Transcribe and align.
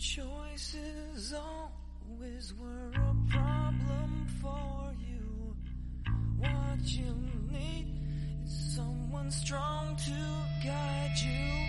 choices 0.00 1.34
always 1.34 2.54
were 2.54 2.90
a 2.94 3.14
problem 3.28 4.26
for 4.40 4.94
you. 4.96 5.54
What 6.38 6.80
you 6.86 7.12
need 7.52 7.86
is 8.42 8.76
someone 8.76 9.30
strong 9.30 9.94
to 9.96 10.16
guide 10.64 11.16
you. 11.20 11.68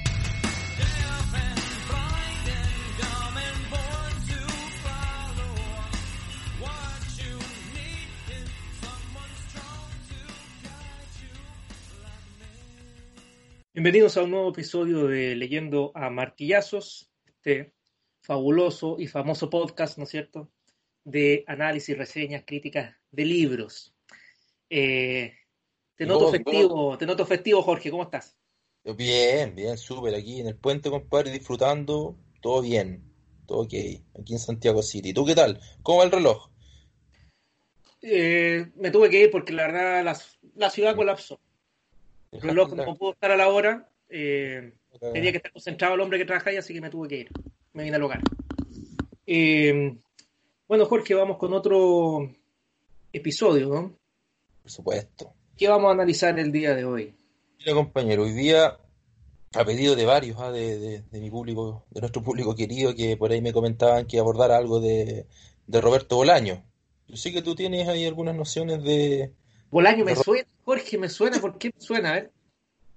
Deaf 0.80 1.34
and 1.44 1.60
blind 1.90 2.48
and 2.56 2.72
dumb 3.02 3.36
and 3.36 3.62
born 3.70 4.14
to 4.32 4.40
follow. 4.80 5.54
What 6.64 7.04
you 7.20 7.36
need 7.76 8.08
is 8.32 8.48
someone 8.80 9.34
strong 9.50 9.92
to 10.08 10.20
guide 10.64 11.14
you 11.20 11.36
like 12.00 12.32
me. 12.40 12.48
Bienvenidos 13.74 14.16
a 14.16 14.24
un 14.24 14.32
nuevo 14.32 14.52
episodio 14.52 15.08
de 15.08 15.36
Leyendo 15.36 15.92
a 15.94 16.10
Martillazos, 16.10 17.12
este 17.28 17.74
fabuloso 18.32 18.96
y 18.98 19.08
famoso 19.08 19.50
podcast, 19.50 19.98
¿no 19.98 20.06
es 20.06 20.10
cierto?, 20.10 20.50
de 21.04 21.44
análisis, 21.48 21.98
reseñas, 21.98 22.44
críticas 22.46 22.96
de 23.12 23.26
libros. 23.26 23.94
Eh, 24.70 25.34
te 25.98 26.06
noto 26.06 26.20
¿Cómo- 26.28 26.32
festivo, 26.32 26.98
te 26.98 27.06
noto 27.06 27.26
festivo, 27.26 27.62
Jorge, 27.62 27.92
¿cómo 27.92 28.04
estás? 28.04 28.38
Bien, 28.96 29.54
bien, 29.54 29.78
súper. 29.78 30.16
Aquí 30.16 30.40
en 30.40 30.48
el 30.48 30.56
puente, 30.56 30.90
compadre, 30.90 31.30
disfrutando. 31.30 32.16
Todo 32.42 32.62
bien, 32.62 33.04
todo 33.48 33.64
ok. 33.64 33.74
Aquí 34.18 34.32
en 34.34 34.40
Santiago 34.40 34.82
City. 34.82 35.12
¿Tú 35.14 35.26
qué 35.26 35.36
tal? 35.36 35.60
¿Cómo 35.84 35.98
va 36.00 36.06
el 36.06 36.12
reloj? 36.12 36.50
Eh, 38.02 38.68
me 38.76 38.92
tuve 38.92 39.10
que 39.10 39.24
ir 39.24 39.30
porque 39.32 39.52
la 39.52 39.68
verdad 39.68 40.04
la, 40.06 40.18
la 40.56 40.70
ciudad 40.70 40.96
colapsó. 40.96 41.40
El 42.32 42.42
reloj 42.42 42.74
no 42.76 42.96
pudo 42.96 43.12
estar 43.12 43.30
a 43.32 43.36
la 43.36 43.50
hora. 43.50 43.90
eh, 44.08 44.72
tenía 45.14 45.32
que 45.32 45.38
estar 45.38 45.52
concentrado 45.52 45.96
el 45.96 46.02
hombre 46.02 46.18
que 46.18 46.26
trabaja 46.26 46.50
ahí, 46.50 46.56
así 46.58 46.74
que 46.74 46.82
me 46.82 46.90
tuve 46.90 47.08
que 47.10 47.18
ir. 47.18 47.30
Me 47.74 47.84
vine 47.84 47.96
al 47.96 48.04
hogar. 48.04 48.22
Eh, 49.26 49.98
bueno, 50.68 50.86
Jorge, 50.86 51.14
vamos 51.14 51.38
con 51.38 51.54
otro 51.54 52.30
episodio, 53.14 53.70
¿no? 53.70 53.96
Por 54.62 54.72
supuesto. 54.72 55.34
¿Qué 55.58 55.68
vamos 55.68 55.90
a 55.90 55.94
analizar 55.94 56.38
el 56.40 56.52
día 56.52 56.76
de 56.76 56.86
hoy? 56.86 57.16
Mira, 57.60 57.74
compañero, 57.74 58.24
hoy 58.24 58.32
día, 58.34 58.78
a 59.54 59.66
pedido 59.66 59.96
de 59.96 60.06
varios, 60.06 60.38
ah, 60.40 60.52
de, 60.52 60.80
de- 60.80 61.02
de 61.02 61.20
mi 61.20 61.30
público, 61.30 61.86
de 61.92 62.02
nuestro 62.02 62.22
público 62.24 62.56
querido, 62.56 62.96
que 62.96 63.16
por 63.18 63.32
ahí 63.32 63.42
me 63.42 63.54
comentaban 63.54 64.06
que 64.08 64.20
abordara 64.20 64.58
algo 64.58 64.80
de, 64.80 65.28
de 65.68 65.82
Roberto 65.82 66.18
Bolaño. 66.18 66.64
Yo 67.08 67.18
sé 67.18 67.32
que 67.32 67.42
tú 67.42 67.56
tienes 67.56 67.88
ahí 67.88 68.06
algunas 68.06 68.36
nociones 68.36 68.84
de... 68.84 69.32
Bolaño 69.70 70.04
me 70.06 70.16
suena, 70.16 70.48
Jorge 70.66 70.98
me 70.98 71.10
suena, 71.10 71.40
¿por 71.40 71.58
qué 71.58 71.72
me 71.74 71.82
suena? 71.82 72.10
A 72.10 72.14
ver, 72.14 72.32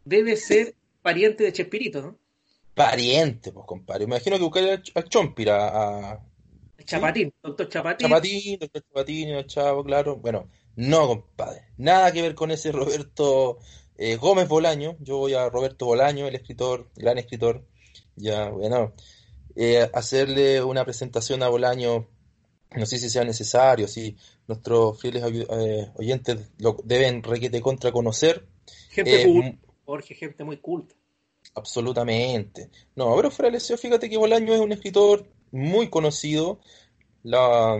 debe 0.04 0.36
ser 0.36 0.74
pariente 1.02 1.44
de 1.44 1.52
Chespirito, 1.52 2.02
¿no? 2.02 2.18
Pariente, 2.74 3.52
pues, 3.52 3.66
compadre. 3.66 4.04
Imagino 4.04 4.36
que 4.36 4.42
buscar 4.42 4.64
a, 4.64 4.82
Ch- 4.82 4.92
a 4.94 5.02
Chompira, 5.04 5.68
a, 6.12 6.24
Chapatín, 6.84 7.32
doctor 7.42 7.68
Chapatín. 7.68 8.08
Chapatín, 8.08 8.58
doctor 8.58 8.82
Chapatín, 8.82 9.28
el 9.30 9.46
Chavo, 9.46 9.84
claro. 9.84 10.16
Bueno, 10.16 10.48
no, 10.76 11.06
compadre. 11.06 11.68
Nada 11.78 12.12
que 12.12 12.20
ver 12.20 12.34
con 12.34 12.50
ese 12.50 12.72
Roberto 12.72 13.58
eh, 13.96 14.16
Gómez 14.16 14.48
Bolaño. 14.48 14.96
Yo 15.00 15.18
voy 15.18 15.34
a 15.34 15.48
Roberto 15.48 15.86
Bolaño, 15.86 16.26
el 16.26 16.34
escritor, 16.34 16.90
gran 16.96 17.16
escritor. 17.18 17.64
Ya, 18.16 18.48
bueno, 18.50 18.92
eh, 19.56 19.88
hacerle 19.94 20.62
una 20.62 20.84
presentación 20.84 21.42
a 21.42 21.48
Bolaño. 21.48 22.08
No 22.76 22.86
sé 22.86 22.98
si 22.98 23.08
sea 23.08 23.22
necesario, 23.24 23.86
si 23.86 24.16
nuestros 24.48 25.00
fieles 25.00 25.22
eh, 25.24 25.90
oyentes 25.94 26.50
lo 26.58 26.76
deben 26.84 27.22
requete 27.22 27.60
contra 27.60 27.92
conocer. 27.92 28.48
Gente 28.90 29.24
culta, 29.24 29.58
Jorge, 29.84 30.14
gente 30.16 30.42
muy 30.42 30.56
culta. 30.58 30.96
Absolutamente. 31.54 32.70
No, 32.96 33.14
pero 33.16 33.30
fuera 33.30 33.56
eso, 33.56 33.76
fíjate 33.78 34.10
que 34.10 34.16
Bolaño 34.16 34.54
es 34.54 34.60
un 34.60 34.72
escritor 34.72 35.26
muy 35.52 35.88
conocido. 35.88 36.58
La, 37.22 37.78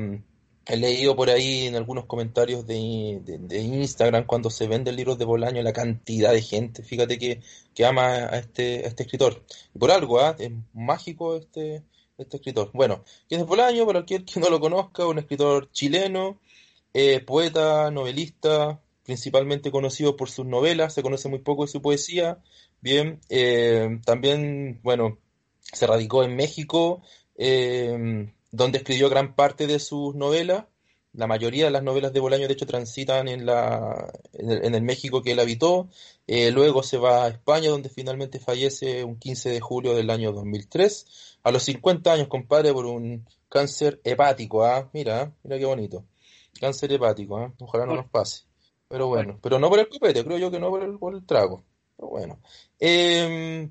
he 0.67 0.77
leído 0.77 1.17
por 1.17 1.29
ahí 1.31 1.67
en 1.67 1.77
algunos 1.77 2.07
comentarios 2.07 2.67
de, 2.67 3.21
de- 3.25 3.61
Instagram 3.61 4.27
cuando 4.27 4.51
se 4.51 4.67
venden 4.69 4.97
libros 4.97 5.19
de 5.19 5.25
Bolaño 5.25 5.63
la 5.63 5.73
cantidad 5.73 6.33
de 6.33 6.43
gente, 6.43 6.83
fíjate 6.83 7.19
que, 7.19 7.43
que 7.75 7.85
ama 7.85 8.07
a 8.17 8.39
este, 8.39 8.85
a 8.85 8.89
este 8.89 9.03
escritor. 9.05 9.45
Por 9.79 9.91
algo, 9.91 10.21
¿ah? 10.21 10.37
Es 10.39 10.51
mágico 10.73 11.37
este, 11.37 11.83
este 12.19 12.37
escritor. 12.39 12.71
Bueno, 12.73 13.05
¿quién 13.29 13.41
es 13.43 13.47
Bolaño? 13.47 13.87
Para 13.87 14.01
aquel 14.01 14.25
que 14.25 14.41
no 14.41 14.49
lo 14.51 14.61
conozca, 14.61 15.07
un 15.07 15.19
escritor 15.19 15.71
chileno, 15.73 16.41
eh, 16.95 17.21
poeta, 17.21 17.91
novelista, 17.91 18.81
principalmente 19.05 19.71
conocido 19.71 20.17
por 20.17 20.31
sus 20.31 20.47
novelas, 20.47 20.95
se 20.95 21.03
conoce 21.03 21.29
muy 21.29 21.41
poco 21.41 21.65
de 21.65 21.73
su 21.73 21.83
poesía. 21.83 22.39
Bien, 22.81 23.21
eh, 23.29 24.01
también, 24.05 24.81
bueno, 24.83 25.19
se 25.61 25.87
radicó 25.87 26.25
en 26.25 26.37
México, 26.37 27.03
eh, 27.37 28.31
donde 28.51 28.79
escribió 28.79 29.09
gran 29.09 29.35
parte 29.35 29.67
de 29.67 29.79
sus 29.79 30.15
novelas. 30.15 30.65
La 31.13 31.29
mayoría 31.29 31.67
de 31.67 31.71
las 31.71 31.83
novelas 31.83 32.13
de 32.13 32.19
Bolaño, 32.19 32.49
de 32.49 32.55
hecho, 32.55 32.67
transitan 32.67 33.29
en 33.29 33.47
la, 33.47 34.13
en 34.33 34.51
el, 34.51 34.65
en 34.65 34.75
el 34.75 34.83
México 34.83 35.23
que 35.23 35.33
él 35.33 35.41
habitó. 35.41 35.89
Eh, 36.27 36.51
luego 36.51 36.83
se 36.83 36.99
va 36.99 37.25
a 37.25 37.29
España, 37.29 37.71
donde 37.71 37.89
finalmente 37.89 38.41
fallece 38.41 39.05
un 39.05 39.17
15 39.17 39.51
de 39.51 39.61
julio 39.61 39.95
del 39.95 40.11
año 40.11 40.33
2003, 40.33 41.39
a 41.45 41.53
los 41.53 41.63
50 41.65 42.13
años, 42.13 42.29
compadre, 42.29 42.73
por 42.73 42.87
un 42.87 43.25
cáncer 43.49 44.01
hepático. 44.03 44.65
¿ah? 44.65 44.91
Mira, 44.93 45.33
mira 45.45 45.59
qué 45.59 45.65
bonito. 45.67 46.05
Cáncer 46.61 46.93
hepático, 46.93 47.37
¿ah? 47.39 47.53
Ojalá 47.61 47.87
no 47.87 47.95
nos 47.95 48.07
pase. 48.07 48.45
Pero 48.95 49.09
bueno, 49.09 49.41
pero 49.43 49.59
no 49.59 49.69
por 49.69 49.81
el 49.81 49.89
copete, 49.89 50.25
creo 50.25 50.39
yo 50.39 50.53
que 50.53 50.61
no 50.61 50.71
por 50.71 50.85
el, 50.85 50.97
por 51.01 51.17
el 51.17 51.27
trago. 51.27 51.65
Pero 51.97 52.11
bueno. 52.11 52.39
Eh, 52.79 53.69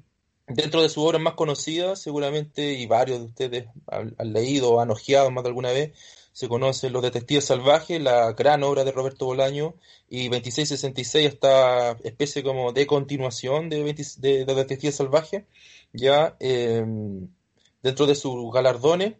dentro 0.47 0.81
de 0.81 0.89
sus 0.89 1.01
obras 1.01 1.21
más 1.21 1.35
conocidas, 1.35 2.01
seguramente, 2.01 2.73
y 2.73 2.87
varios 2.87 3.19
de 3.19 3.25
ustedes 3.27 3.65
han, 3.87 4.13
han 4.17 4.33
leído 4.33 4.73
o 4.73 4.81
han 4.81 4.91
ojeado 4.91 5.31
más 5.31 5.45
de 5.45 5.47
alguna 5.47 5.71
vez, 5.71 5.97
se 6.33 6.49
conocen 6.49 6.91
Los 6.91 7.03
Detectives 7.03 7.45
Salvajes, 7.45 8.01
la 8.01 8.33
gran 8.33 8.63
obra 8.63 8.83
de 8.83 8.91
Roberto 8.91 9.25
Bolaño, 9.25 9.75
y 10.09 10.27
2666, 10.27 11.25
esta 11.25 11.91
especie 12.03 12.43
como 12.43 12.73
de 12.73 12.85
continuación 12.85 13.69
de, 13.69 13.81
20 13.81 14.03
de, 14.17 14.43
de 14.43 14.55
Detectives 14.55 14.97
Salvajes, 14.97 15.45
ya 15.93 16.35
eh, 16.41 16.83
dentro 17.81 18.07
de 18.07 18.15
sus 18.15 18.51
galardones. 18.51 19.13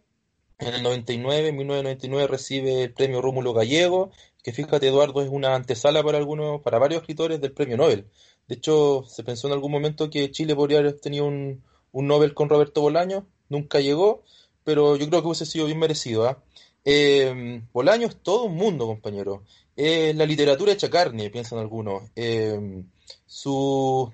En 0.58 0.74
el 0.74 0.82
99, 0.82 1.48
en 1.48 1.56
1999 1.56 2.26
recibe 2.28 2.82
el 2.84 2.92
premio 2.92 3.20
Rómulo 3.20 3.52
Gallego, 3.52 4.12
que 4.42 4.52
fíjate 4.52 4.88
Eduardo 4.88 5.22
es 5.22 5.28
una 5.28 5.54
antesala 5.54 6.02
para 6.02 6.18
algunos, 6.18 6.62
para 6.62 6.78
varios 6.78 7.00
escritores 7.00 7.40
del 7.40 7.52
premio 7.52 7.76
Nobel. 7.76 8.06
De 8.46 8.54
hecho, 8.56 9.04
se 9.08 9.24
pensó 9.24 9.48
en 9.48 9.54
algún 9.54 9.72
momento 9.72 10.10
que 10.10 10.30
Chile 10.30 10.54
podría 10.54 10.78
haber 10.78 11.00
tenido 11.00 11.26
un, 11.26 11.64
un 11.92 12.06
Nobel 12.06 12.34
con 12.34 12.48
Roberto 12.48 12.82
Bolaño, 12.82 13.26
nunca 13.48 13.80
llegó, 13.80 14.22
pero 14.64 14.96
yo 14.96 15.08
creo 15.08 15.22
que 15.22 15.28
hubiese 15.28 15.46
sido 15.46 15.66
bien 15.66 15.78
merecido, 15.78 16.26
¿ah? 16.26 16.42
Eh, 16.84 17.62
Bolaño 17.72 18.06
es 18.08 18.16
todo 18.16 18.44
un 18.44 18.56
mundo, 18.56 18.86
compañero. 18.86 19.42
Es 19.74 20.14
la 20.14 20.26
literatura 20.26 20.72
hecha 20.72 20.90
carne, 20.90 21.30
piensan 21.30 21.58
algunos. 21.58 22.04
Eh, 22.14 22.84
su, 23.26 24.12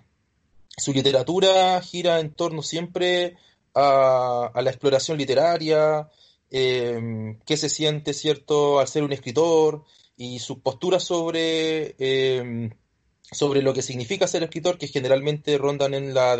su 0.76 0.92
literatura 0.92 1.80
gira 1.82 2.20
en 2.20 2.32
torno 2.32 2.62
siempre 2.62 3.36
a 3.74 4.60
la 4.62 4.70
exploración 4.70 5.18
literaria, 5.18 6.08
eh, 6.50 7.36
qué 7.46 7.56
se 7.56 7.68
siente, 7.68 8.12
¿cierto?, 8.12 8.80
al 8.80 8.88
ser 8.88 9.02
un 9.02 9.12
escritor 9.12 9.84
y 10.16 10.38
sus 10.38 10.58
posturas 10.58 11.02
sobre, 11.02 11.94
eh, 11.98 12.70
sobre 13.22 13.62
lo 13.62 13.72
que 13.72 13.82
significa 13.82 14.26
ser 14.26 14.42
escritor, 14.42 14.76
que 14.76 14.88
generalmente 14.88 15.56
rondan 15.56 15.94
en, 15.94 16.12
la 16.12 16.36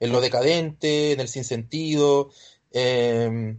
en 0.00 0.12
lo 0.12 0.20
decadente, 0.20 1.12
en 1.12 1.20
el 1.20 1.28
sinsentido, 1.28 2.30
eh, 2.72 3.56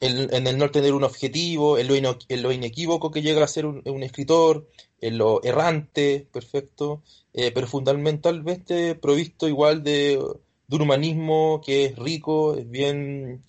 en, 0.00 0.46
el 0.46 0.58
no 0.58 0.70
tener 0.70 0.92
un 0.92 1.04
objetivo, 1.04 1.78
en 1.78 1.88
lo, 1.88 2.52
inequívoco 2.52 3.10
que 3.10 3.22
llega 3.22 3.42
a 3.44 3.48
ser 3.48 3.64
un, 3.64 4.02
escritor, 4.02 4.68
en 5.00 5.16
lo 5.16 5.42
errante, 5.42 6.28
perfecto, 6.30 7.02
eh, 7.32 7.50
pero 7.52 7.66
fundamentalmente 7.66 8.94
provisto 8.94 9.48
igual 9.48 9.82
de, 9.82 10.22
de 10.66 10.76
un 10.76 10.82
humanismo 10.82 11.62
que 11.64 11.86
es 11.86 11.96
rico, 11.96 12.56
es 12.56 12.68
bien 12.68 13.42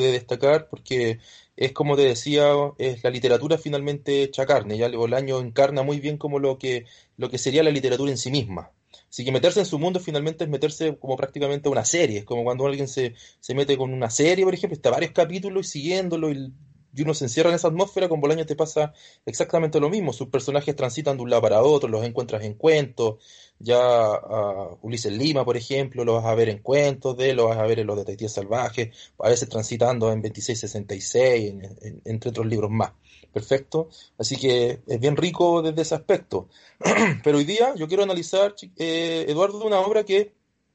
de 0.00 0.12
destacar, 0.12 0.68
porque 0.68 1.18
es 1.56 1.72
como 1.72 1.96
te 1.96 2.02
decía, 2.02 2.52
es 2.78 3.02
la 3.02 3.10
literatura 3.10 3.58
finalmente 3.58 4.22
hecha 4.22 4.46
carne, 4.46 4.78
ya 4.78 4.88
Bolaño 4.88 5.40
encarna 5.40 5.82
muy 5.82 6.00
bien 6.00 6.16
como 6.18 6.38
lo 6.38 6.58
que, 6.58 6.86
lo 7.16 7.30
que 7.30 7.38
sería 7.38 7.62
la 7.62 7.70
literatura 7.70 8.10
en 8.10 8.18
sí 8.18 8.30
misma. 8.30 8.70
Así 9.10 9.24
que 9.24 9.32
meterse 9.32 9.60
en 9.60 9.66
su 9.66 9.78
mundo 9.78 10.00
finalmente 10.00 10.44
es 10.44 10.50
meterse 10.50 10.96
como 10.98 11.16
prácticamente 11.16 11.68
a 11.68 11.72
una 11.72 11.84
serie, 11.84 12.18
es 12.18 12.24
como 12.24 12.44
cuando 12.44 12.66
alguien 12.66 12.88
se, 12.88 13.14
se 13.40 13.54
mete 13.54 13.76
con 13.76 13.92
una 13.92 14.10
serie, 14.10 14.44
por 14.44 14.54
ejemplo, 14.54 14.76
está 14.76 14.90
varios 14.90 15.12
capítulos 15.12 15.66
y 15.66 15.70
siguiéndolo 15.70 16.30
y, 16.30 16.52
y 16.98 17.02
uno 17.02 17.14
se 17.14 17.26
encierra 17.26 17.50
en 17.50 17.56
esa 17.56 17.68
atmósfera, 17.68 18.08
con 18.08 18.20
Bolaño 18.20 18.44
te 18.44 18.56
pasa 18.56 18.92
exactamente 19.24 19.80
lo 19.80 19.88
mismo, 19.88 20.12
sus 20.12 20.28
personajes 20.28 20.74
transitan 20.76 21.16
de 21.16 21.22
un 21.22 21.30
lado 21.30 21.42
para 21.42 21.62
otro, 21.62 21.88
los 21.88 22.04
encuentras 22.04 22.42
en 22.44 22.54
cuentos, 22.54 23.16
ya 23.58 23.78
a 23.78 24.76
Ulises 24.82 25.12
Lima, 25.12 25.44
por 25.44 25.56
ejemplo, 25.56 26.04
lo 26.04 26.14
vas 26.14 26.26
a 26.26 26.34
ver 26.34 26.48
en 26.48 26.58
cuentos 26.58 27.16
de 27.16 27.34
lo 27.34 27.48
vas 27.48 27.58
a 27.58 27.62
ver 27.62 27.80
en 27.80 27.86
Los 27.86 27.96
Detectives 27.96 28.32
Salvajes, 28.32 28.90
a 29.18 29.28
veces 29.28 29.48
transitando 29.48 30.12
en 30.12 30.22
2666, 30.22 31.50
en, 31.50 31.64
en, 31.64 32.02
entre 32.04 32.30
otros 32.30 32.46
libros 32.46 32.70
más. 32.70 32.92
Perfecto. 33.32 33.88
Así 34.16 34.36
que 34.36 34.80
es 34.86 35.00
bien 35.00 35.16
rico 35.16 35.62
desde 35.62 35.82
ese 35.82 35.94
aspecto. 35.94 36.48
Pero 37.22 37.38
hoy 37.38 37.44
día 37.44 37.74
yo 37.76 37.86
quiero 37.88 38.02
analizar, 38.02 38.54
eh, 38.76 39.26
Eduardo, 39.28 39.64
una 39.64 39.80
obra 39.80 40.04
que 40.04 40.32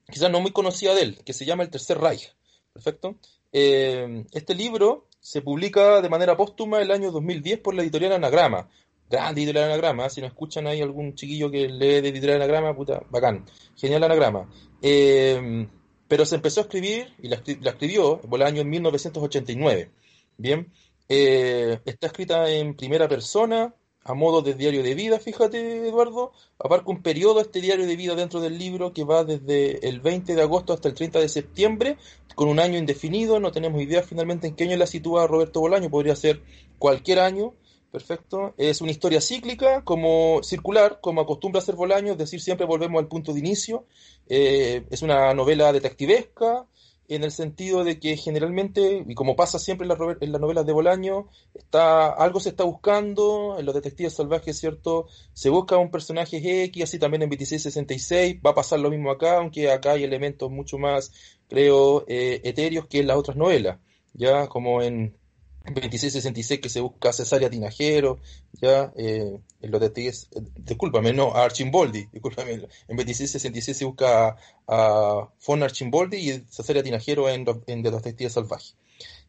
quizás 0.09 0.31
no 0.31 0.39
muy 0.39 0.51
conocida 0.51 0.93
de 0.93 1.01
él, 1.01 1.23
que 1.25 1.33
se 1.33 1.45
llama 1.45 1.63
El 1.63 1.69
Tercer 1.69 1.99
Reich. 1.99 2.33
Perfecto. 2.71 3.15
Eh, 3.51 4.25
este 4.31 4.55
libro 4.55 5.07
se 5.23 5.41
publica 5.41 6.01
de 6.01 6.09
manera 6.09 6.35
póstuma 6.35 6.81
el 6.81 6.91
año 6.91 7.09
2010 7.09 7.61
por 7.61 7.73
la 7.73 7.81
editorial 7.81 8.11
Anagrama. 8.11 8.67
Grande 9.09 9.41
editorial 9.41 9.71
Anagrama, 9.71 10.09
si 10.09 10.19
no 10.19 10.27
escuchan 10.27 10.67
ahí 10.67 10.81
algún 10.81 11.15
chiquillo 11.15 11.49
que 11.49 11.69
lee 11.69 12.01
de 12.01 12.09
editorial 12.09 12.41
Anagrama, 12.41 12.75
puta, 12.75 13.01
bacán. 13.09 13.45
Genial 13.77 14.03
Anagrama. 14.03 14.49
Eh, 14.81 15.65
pero 16.09 16.25
se 16.25 16.35
empezó 16.35 16.59
a 16.59 16.63
escribir, 16.63 17.13
y 17.21 17.29
la, 17.29 17.37
escribió 17.37 18.19
por 18.19 18.41
el 18.41 18.45
año 18.45 18.65
1989. 18.65 19.91
Bien, 20.37 20.69
eh, 21.07 21.79
está 21.85 22.07
escrita 22.07 22.49
en 22.49 22.75
primera 22.75 23.07
persona, 23.07 23.73
a 24.05 24.13
modo 24.13 24.41
de 24.41 24.53
diario 24.53 24.83
de 24.83 24.95
vida, 24.95 25.19
fíjate 25.19 25.87
Eduardo, 25.87 26.33
abarca 26.59 26.89
un 26.89 27.01
periodo 27.01 27.39
este 27.39 27.61
diario 27.61 27.85
de 27.85 27.95
vida 27.95 28.15
dentro 28.15 28.41
del 28.41 28.57
libro 28.57 28.93
que 28.93 29.03
va 29.03 29.23
desde 29.23 29.87
el 29.87 30.01
20 30.01 30.35
de 30.35 30.41
agosto 30.41 30.73
hasta 30.73 30.89
el 30.89 30.93
30 30.93 31.19
de 31.19 31.29
septiembre, 31.29 31.97
con 32.35 32.49
un 32.49 32.59
año 32.59 32.77
indefinido, 32.77 33.39
no 33.39 33.51
tenemos 33.51 33.81
idea 33.81 34.03
finalmente 34.03 34.47
en 34.47 34.55
qué 34.55 34.65
año 34.65 34.77
la 34.77 34.87
sitúa 34.87 35.27
Roberto 35.27 35.61
Bolaño, 35.61 35.89
podría 35.89 36.15
ser 36.15 36.41
cualquier 36.79 37.19
año, 37.19 37.53
perfecto, 37.91 38.53
es 38.57 38.81
una 38.81 38.91
historia 38.91 39.21
cíclica, 39.21 39.83
como 39.83 40.41
circular, 40.43 40.99
como 40.99 41.21
acostumbra 41.21 41.59
a 41.59 41.63
ser 41.63 41.75
Bolaño, 41.75 42.13
es 42.13 42.17
decir, 42.17 42.41
siempre 42.41 42.65
volvemos 42.65 42.99
al 42.99 43.07
punto 43.07 43.33
de 43.33 43.39
inicio, 43.39 43.85
eh, 44.27 44.83
es 44.89 45.01
una 45.01 45.33
novela 45.33 45.71
detectivesca, 45.71 46.65
en 47.07 47.23
el 47.23 47.31
sentido 47.31 47.83
de 47.83 47.99
que 47.99 48.17
generalmente, 48.17 49.03
y 49.07 49.15
como 49.15 49.35
pasa 49.35 49.59
siempre 49.59 49.85
en, 49.85 50.31
las 50.31 50.41
novelas 50.41 50.65
de 50.65 50.73
Bolaño, 50.73 51.27
está, 51.53 52.09
algo 52.09 52.39
se 52.39 52.49
está 52.49 52.63
buscando, 52.63 53.57
en 53.59 53.65
los 53.65 53.75
detectives 53.75 54.13
salvajes, 54.13 54.57
¿cierto? 54.57 55.07
Se 55.33 55.49
busca 55.49 55.77
un 55.77 55.91
personaje 55.91 56.63
X, 56.65 56.83
así 56.83 56.99
también 56.99 57.23
en 57.23 57.29
2666, 57.29 58.37
va 58.45 58.51
a 58.51 58.55
pasar 58.55 58.79
lo 58.79 58.89
mismo 58.89 59.11
acá, 59.11 59.37
aunque 59.37 59.71
acá 59.71 59.91
hay 59.91 60.03
elementos 60.03 60.49
mucho 60.49 60.77
más, 60.77 61.11
creo, 61.49 62.05
eh, 62.07 62.41
etéreos 62.43 62.87
que 62.87 62.99
en 62.99 63.07
las 63.07 63.17
otras 63.17 63.37
novelas, 63.37 63.79
ya 64.13 64.47
como 64.47 64.81
en 64.81 65.17
2666 65.65 66.59
que 66.59 66.69
se 66.69 66.81
busca 66.81 67.13
Cesárea 67.13 67.49
Tinajero, 67.49 68.19
ya, 68.61 68.91
eh, 68.97 69.39
en 69.61 69.71
los 69.71 69.79
detectives, 69.79 70.27
eh, 70.35 70.41
discúlpame, 70.57 71.13
no, 71.13 71.33
a 71.33 71.45
Archimboldi, 71.45 72.09
discúlpame, 72.11 72.53
en 72.53 72.59
2666 72.97 73.77
se 73.77 73.85
busca 73.85 74.35
a, 74.67 75.29
Fon 75.39 75.63
Archimboldi 75.63 76.17
y 76.17 76.43
Cesárea 76.49 76.83
Tinajero 76.83 77.29
en, 77.29 77.45
en 77.67 77.83
The 77.83 77.91
Detectives 77.91 78.33
Salvajes. 78.33 78.75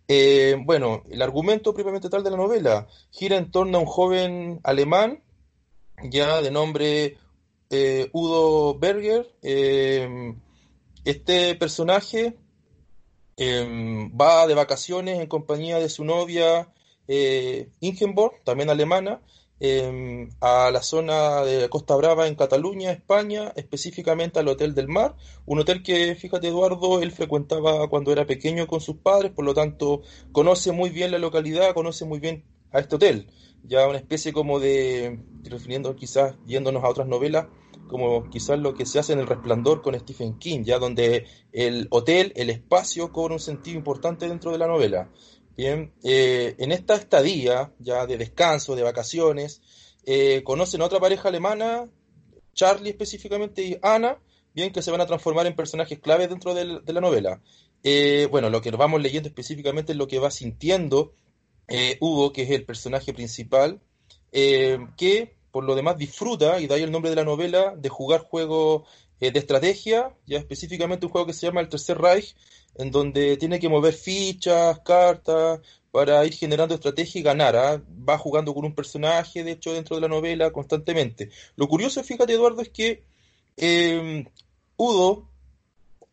Eh, 0.08 0.56
bueno, 0.60 1.04
el 1.08 1.22
argumento 1.22 1.72
propiamente 1.72 2.10
tal 2.10 2.24
de 2.24 2.30
la 2.30 2.36
novela 2.36 2.88
gira 3.10 3.36
en 3.36 3.50
torno 3.50 3.78
a 3.78 3.80
un 3.80 3.86
joven 3.86 4.60
alemán, 4.64 5.22
ya 6.02 6.42
de 6.42 6.50
nombre 6.50 7.16
Udo 8.12 8.78
Berger. 8.78 9.34
este 11.04 11.54
personaje 11.56 12.36
Em, 13.36 14.10
va 14.16 14.46
de 14.46 14.54
vacaciones 14.54 15.18
en 15.20 15.26
compañía 15.26 15.78
de 15.78 15.88
su 15.88 16.04
novia 16.04 16.68
eh, 17.08 17.68
Ingeborg, 17.80 18.42
también 18.44 18.70
alemana, 18.70 19.20
em, 19.60 20.30
a 20.40 20.70
la 20.70 20.82
zona 20.82 21.42
de 21.42 21.68
Costa 21.68 21.96
Brava 21.96 22.28
en 22.28 22.36
Cataluña, 22.36 22.92
España, 22.92 23.52
específicamente 23.56 24.38
al 24.38 24.48
Hotel 24.48 24.74
del 24.74 24.88
Mar, 24.88 25.16
un 25.46 25.58
hotel 25.58 25.82
que, 25.82 26.14
fíjate 26.14 26.48
Eduardo, 26.48 27.00
él 27.02 27.10
frecuentaba 27.12 27.88
cuando 27.88 28.12
era 28.12 28.26
pequeño 28.26 28.66
con 28.66 28.80
sus 28.80 28.96
padres, 28.96 29.32
por 29.32 29.44
lo 29.44 29.54
tanto 29.54 30.02
conoce 30.32 30.72
muy 30.72 30.90
bien 30.90 31.10
la 31.10 31.18
localidad, 31.18 31.74
conoce 31.74 32.04
muy 32.04 32.20
bien 32.20 32.44
a 32.72 32.80
este 32.80 32.96
hotel, 32.96 33.28
ya 33.64 33.88
una 33.88 33.98
especie 33.98 34.32
como 34.32 34.60
de, 34.60 35.20
refiriendo 35.44 35.96
quizás 35.96 36.34
yéndonos 36.46 36.84
a 36.84 36.88
otras 36.88 37.08
novelas, 37.08 37.46
como 37.94 38.28
quizás 38.28 38.58
lo 38.58 38.74
que 38.74 38.86
se 38.86 38.98
hace 38.98 39.12
en 39.12 39.20
El 39.20 39.28
Resplandor 39.28 39.80
con 39.80 39.96
Stephen 39.96 40.36
King, 40.36 40.64
ya 40.64 40.80
donde 40.80 41.28
el 41.52 41.86
hotel, 41.90 42.32
el 42.34 42.50
espacio 42.50 43.12
cobra 43.12 43.34
un 43.34 43.40
sentido 43.40 43.78
importante 43.78 44.26
dentro 44.26 44.50
de 44.50 44.58
la 44.58 44.66
novela. 44.66 45.12
Bien, 45.56 45.94
eh, 46.02 46.56
en 46.58 46.72
esta 46.72 46.96
estadía 46.96 47.72
ya 47.78 48.04
de 48.06 48.18
descanso, 48.18 48.74
de 48.74 48.82
vacaciones, 48.82 49.62
eh, 50.06 50.42
conocen 50.42 50.82
a 50.82 50.86
otra 50.86 50.98
pareja 50.98 51.28
alemana, 51.28 51.88
Charlie 52.52 52.90
específicamente 52.90 53.62
y 53.62 53.78
Ana, 53.80 54.18
bien 54.52 54.72
que 54.72 54.82
se 54.82 54.90
van 54.90 55.00
a 55.00 55.06
transformar 55.06 55.46
en 55.46 55.54
personajes 55.54 56.00
clave 56.00 56.26
dentro 56.26 56.52
de, 56.52 56.64
la 56.84 57.00
novela. 57.00 57.42
Eh, 57.84 58.26
bueno, 58.28 58.50
lo 58.50 58.60
que 58.60 58.72
vamos 58.72 59.00
leyendo 59.02 59.28
específicamente 59.28 59.92
es 59.92 59.98
lo 59.98 60.08
que 60.08 60.18
va 60.18 60.32
sintiendo 60.32 61.14
Hugo, 62.00 62.32
que 62.32 62.42
es 62.42 62.50
el 62.50 62.64
personaje 62.64 63.14
principal, 63.14 63.80
que 64.32 65.36
por 65.54 65.62
lo 65.62 65.76
demás 65.76 65.96
disfruta, 65.96 66.58
y 66.58 66.66
de 66.66 66.74
ahí 66.74 66.82
el 66.82 66.90
nombre 66.90 67.10
de 67.10 67.14
la 67.14 67.22
novela, 67.24 67.76
de 67.76 67.88
jugar 67.88 68.22
juegos 68.22 68.88
eh, 69.20 69.30
de 69.30 69.38
estrategia, 69.38 70.12
ya 70.26 70.38
específicamente 70.38 71.06
un 71.06 71.12
juego 71.12 71.28
que 71.28 71.32
se 71.32 71.46
llama 71.46 71.60
El 71.60 71.68
Tercer 71.68 71.96
Reich, 71.96 72.34
en 72.74 72.90
donde 72.90 73.36
tiene 73.36 73.60
que 73.60 73.68
mover 73.68 73.94
fichas, 73.94 74.80
cartas, 74.80 75.60
para 75.92 76.26
ir 76.26 76.34
generando 76.34 76.74
estrategia 76.74 77.20
y 77.20 77.22
ganar. 77.22 77.54
¿ah? 77.54 77.80
Va 77.86 78.18
jugando 78.18 78.52
con 78.52 78.64
un 78.64 78.74
personaje, 78.74 79.44
de 79.44 79.52
hecho, 79.52 79.72
dentro 79.72 79.94
de 79.94 80.02
la 80.02 80.08
novela 80.08 80.50
constantemente. 80.50 81.30
Lo 81.54 81.68
curioso, 81.68 82.02
fíjate, 82.02 82.32
Eduardo, 82.32 82.60
es 82.60 82.70
que 82.70 83.04
eh, 83.56 84.24
Udo 84.76 85.28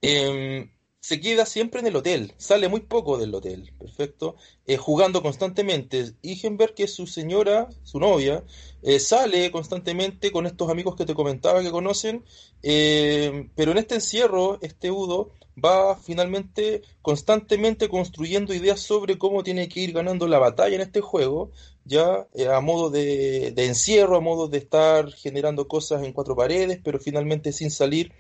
em, 0.04 0.70
se 1.02 1.20
queda 1.20 1.48
siempre 1.48 1.82
en 1.82 1.88
el 1.88 1.96
hotel, 1.96 2.34
sale 2.38 2.70
muy 2.70 2.82
poco 2.82 3.18
del 3.18 3.34
hotel, 3.34 3.74
perfecto, 3.80 4.36
eh, 4.68 4.78
jugando 4.78 5.24
constantemente. 5.24 6.14
Igenberg, 6.22 6.76
que 6.76 6.88
su 6.88 7.08
señora, 7.08 7.70
su 7.84 8.00
novia, 8.00 8.44
eh, 8.84 9.00
sale 9.00 9.50
constantemente 9.50 10.32
con 10.32 10.46
estos 10.46 10.70
amigos 10.70 10.96
que 10.96 11.06
te 11.06 11.16
comentaba 11.16 11.64
que 11.64 11.72
conocen, 11.72 12.24
eh, 12.62 13.50
pero 13.56 13.72
en 13.72 13.80
este 13.80 13.96
encierro, 13.96 14.60
este 14.62 14.92
Udo 14.92 15.32
va 15.64 15.98
finalmente 15.98 16.84
constantemente 17.02 17.90
construyendo 17.90 18.54
ideas 18.54 18.80
sobre 18.80 19.18
cómo 19.18 19.44
tiene 19.44 19.68
que 19.70 19.80
ir 19.80 19.94
ganando 19.94 20.28
la 20.28 20.38
batalla 20.38 20.76
en 20.76 20.82
este 20.82 21.02
juego, 21.02 21.50
ya 21.84 22.28
a 22.54 22.62
modo 22.62 22.92
de 22.92 23.54
encierro, 23.58 24.18
a 24.18 24.22
modo 24.22 24.48
de 24.48 24.60
estar 24.60 25.12
generando 25.12 25.68
cosas 25.68 26.04
en 26.04 26.14
cuatro 26.14 26.36
paredes, 26.36 26.80
pero 26.84 27.00
finalmente 27.00 27.52
sin 27.52 27.72
salir 27.72 28.14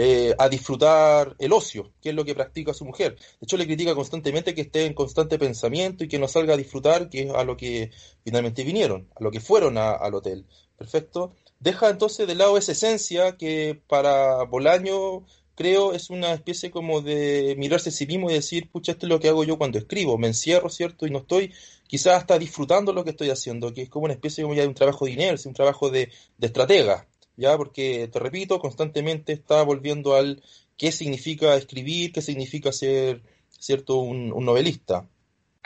eh, 0.00 0.32
a 0.38 0.48
disfrutar 0.48 1.34
el 1.40 1.52
ocio, 1.52 1.90
que 2.00 2.10
es 2.10 2.14
lo 2.14 2.24
que 2.24 2.36
practica 2.36 2.72
su 2.72 2.84
mujer. 2.84 3.16
De 3.16 3.44
hecho, 3.44 3.56
le 3.56 3.66
critica 3.66 3.96
constantemente 3.96 4.54
que 4.54 4.60
esté 4.60 4.86
en 4.86 4.94
constante 4.94 5.40
pensamiento 5.40 6.04
y 6.04 6.08
que 6.08 6.20
no 6.20 6.28
salga 6.28 6.54
a 6.54 6.56
disfrutar, 6.56 7.10
que 7.10 7.22
es 7.22 7.30
a 7.34 7.42
lo 7.42 7.56
que 7.56 7.90
finalmente 8.22 8.62
vinieron, 8.62 9.08
a 9.16 9.24
lo 9.24 9.32
que 9.32 9.40
fueron 9.40 9.76
al 9.76 10.14
hotel. 10.14 10.46
Perfecto. 10.76 11.34
Deja 11.58 11.90
entonces 11.90 12.28
de 12.28 12.36
lado 12.36 12.56
esa 12.56 12.70
esencia 12.70 13.36
que 13.36 13.82
para 13.88 14.44
Bolaño 14.44 15.24
creo 15.56 15.92
es 15.92 16.10
una 16.10 16.32
especie 16.32 16.70
como 16.70 17.00
de 17.00 17.56
mirarse 17.58 17.88
a 17.88 17.92
sí 17.92 18.06
mismo 18.06 18.30
y 18.30 18.34
decir, 18.34 18.70
pucha, 18.70 18.92
esto 18.92 19.06
es 19.06 19.10
lo 19.10 19.18
que 19.18 19.28
hago 19.28 19.42
yo 19.42 19.58
cuando 19.58 19.78
escribo, 19.78 20.16
me 20.16 20.28
encierro, 20.28 20.68
¿cierto? 20.70 21.08
Y 21.08 21.10
no 21.10 21.18
estoy 21.18 21.52
quizás 21.88 22.14
hasta 22.14 22.38
disfrutando 22.38 22.92
lo 22.92 23.02
que 23.02 23.10
estoy 23.10 23.30
haciendo, 23.30 23.74
que 23.74 23.82
es 23.82 23.88
como 23.88 24.04
una 24.04 24.14
especie 24.14 24.44
como 24.44 24.54
ya 24.54 24.62
de 24.62 24.68
un 24.68 24.74
trabajo 24.74 25.06
de 25.06 25.10
inercia, 25.10 25.48
un 25.48 25.56
trabajo 25.56 25.90
de, 25.90 26.12
de 26.36 26.46
estratega, 26.46 27.07
¿ya? 27.38 27.56
Porque, 27.56 28.08
te 28.08 28.18
repito, 28.18 28.58
constantemente 28.58 29.32
está 29.32 29.62
volviendo 29.62 30.14
al 30.16 30.42
qué 30.76 30.92
significa 30.92 31.54
escribir, 31.54 32.12
qué 32.12 32.20
significa 32.20 32.72
ser, 32.72 33.22
¿cierto?, 33.48 33.96
un, 33.98 34.28
novelista, 34.44 35.08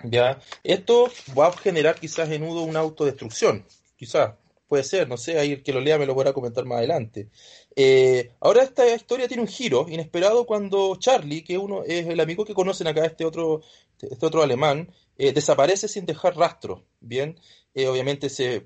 ¿ya? 0.04 0.38
Esto 0.62 1.10
va 1.36 1.48
a 1.48 1.52
generar 1.52 1.98
quizás 1.98 2.30
en 2.30 2.44
Udo 2.44 2.62
una 2.62 2.80
autodestrucción, 2.80 3.64
quizás, 3.96 4.34
puede 4.68 4.84
ser, 4.84 5.08
no 5.08 5.16
sé, 5.16 5.38
ahí 5.38 5.52
el 5.52 5.62
que 5.62 5.72
lo 5.72 5.80
lea 5.80 5.98
me 5.98 6.06
lo 6.06 6.14
podrá 6.14 6.32
comentar 6.32 6.64
más 6.66 6.78
adelante. 6.78 7.30
Eh, 7.74 8.32
ahora 8.40 8.62
esta 8.62 8.94
historia 8.94 9.28
tiene 9.28 9.42
un 9.42 9.48
giro 9.48 9.86
inesperado 9.88 10.46
cuando 10.46 10.96
Charlie, 10.96 11.42
que 11.42 11.58
uno 11.58 11.84
es 11.84 12.06
el 12.06 12.20
amigo 12.20 12.44
que 12.44 12.54
conocen 12.54 12.86
acá, 12.86 13.04
este 13.06 13.24
otro, 13.24 13.62
este 14.00 14.26
otro 14.26 14.42
alemán, 14.42 14.92
eh, 15.16 15.32
desaparece 15.32 15.88
sin 15.88 16.04
dejar 16.06 16.36
rastro, 16.36 16.84
¿bien? 17.00 17.38
Eh, 17.74 17.86
obviamente 17.86 18.28
se 18.28 18.64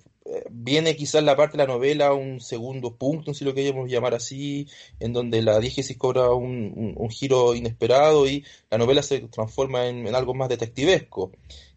viene 0.50 0.96
quizás 0.96 1.22
la 1.22 1.36
parte 1.36 1.56
de 1.56 1.64
la 1.64 1.72
novela 1.72 2.12
un 2.12 2.40
segundo 2.40 2.94
punto, 2.96 3.34
si 3.34 3.44
lo 3.44 3.54
queremos 3.54 3.88
llamar 3.90 4.14
así, 4.14 4.66
en 5.00 5.12
donde 5.12 5.42
la 5.42 5.58
diégesis 5.60 5.96
cobra 5.96 6.30
un, 6.32 6.96
giro 7.10 7.54
inesperado 7.54 8.26
y 8.28 8.44
la 8.70 8.78
novela 8.78 9.02
se 9.02 9.20
transforma 9.28 9.86
en, 9.86 10.14
algo 10.14 10.34
más 10.34 10.48
detectivesco. 10.48 11.32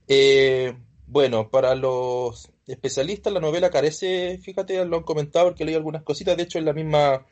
Eh, 0.08 0.74
bueno, 1.08 1.50
para 1.50 1.76
los 1.76 2.50
especialistas 2.68 3.34
la 3.34 3.40
novela 3.40 3.70
carece, 3.70 4.38
fíjate, 4.42 4.84
lo 4.86 4.98
han 4.98 5.04
comentado 5.04 5.48
porque 5.48 5.66
leí 5.66 5.76
algunas 5.76 6.04
cositas, 6.04 6.38
de 6.38 6.44
hecho 6.44 6.60
en 6.60 6.66
la 6.66 6.74
misma 6.74 7.26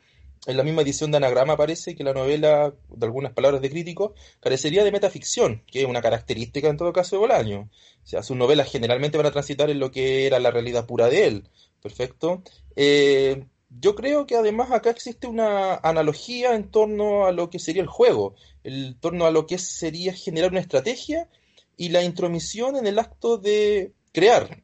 en 0.46 0.58
la 0.58 0.64
misma 0.64 0.82
edición 0.82 1.12
de 1.12 1.18
Anagrama 1.18 1.58
parece 1.58 1.96
que 1.96 2.04
la 2.04 2.14
novela, 2.14 2.74
de 2.90 3.06
algunas 3.06 3.34
palabras 3.34 3.62
de 3.62 3.70
crítico, 3.70 4.14
carecería 4.40 4.84
de 4.84 4.92
metaficción, 4.92 5.64
que 5.72 5.82
es 5.82 5.88
una 5.88 6.02
característica 6.02 6.70
en 6.70 6.78
todo 6.78 6.94
caso 6.94 7.16
de 7.16 7.20
Bolaño. 7.22 7.70
O 8.04 8.08
sea, 8.08 8.24
sus 8.24 8.38
novelas 8.38 8.72
generalmente 8.72 9.18
van 9.18 9.28
a 9.28 9.32
transitar 9.32 9.70
en 9.70 9.80
lo 9.80 9.92
que 9.92 10.28
era 10.28 10.40
la 10.40 10.52
realidad 10.52 10.86
pura 10.86 11.10
de 11.10 11.28
él. 11.28 11.50
Perfecto. 11.82 12.44
Eh, 12.76 13.46
yo 13.70 13.96
creo 13.96 14.26
que 14.26 14.36
además 14.36 14.72
acá 14.72 14.90
existe 14.90 15.28
una 15.28 15.76
analogía 15.76 16.56
en 16.56 16.72
torno 16.72 17.26
a 17.26 17.32
lo 17.32 17.50
que 17.50 17.60
sería 17.60 17.82
el 17.82 17.88
juego, 17.90 18.36
en 18.64 18.98
torno 19.00 19.26
a 19.26 19.32
lo 19.32 19.46
que 19.46 19.58
sería 19.58 20.14
generar 20.14 20.52
una 20.52 20.62
estrategia 20.62 21.30
y 21.76 21.90
la 21.90 22.04
intromisión 22.04 22.78
en 22.78 22.88
el 22.88 23.00
acto 23.00 23.38
de 23.38 23.94
crear. 24.14 24.64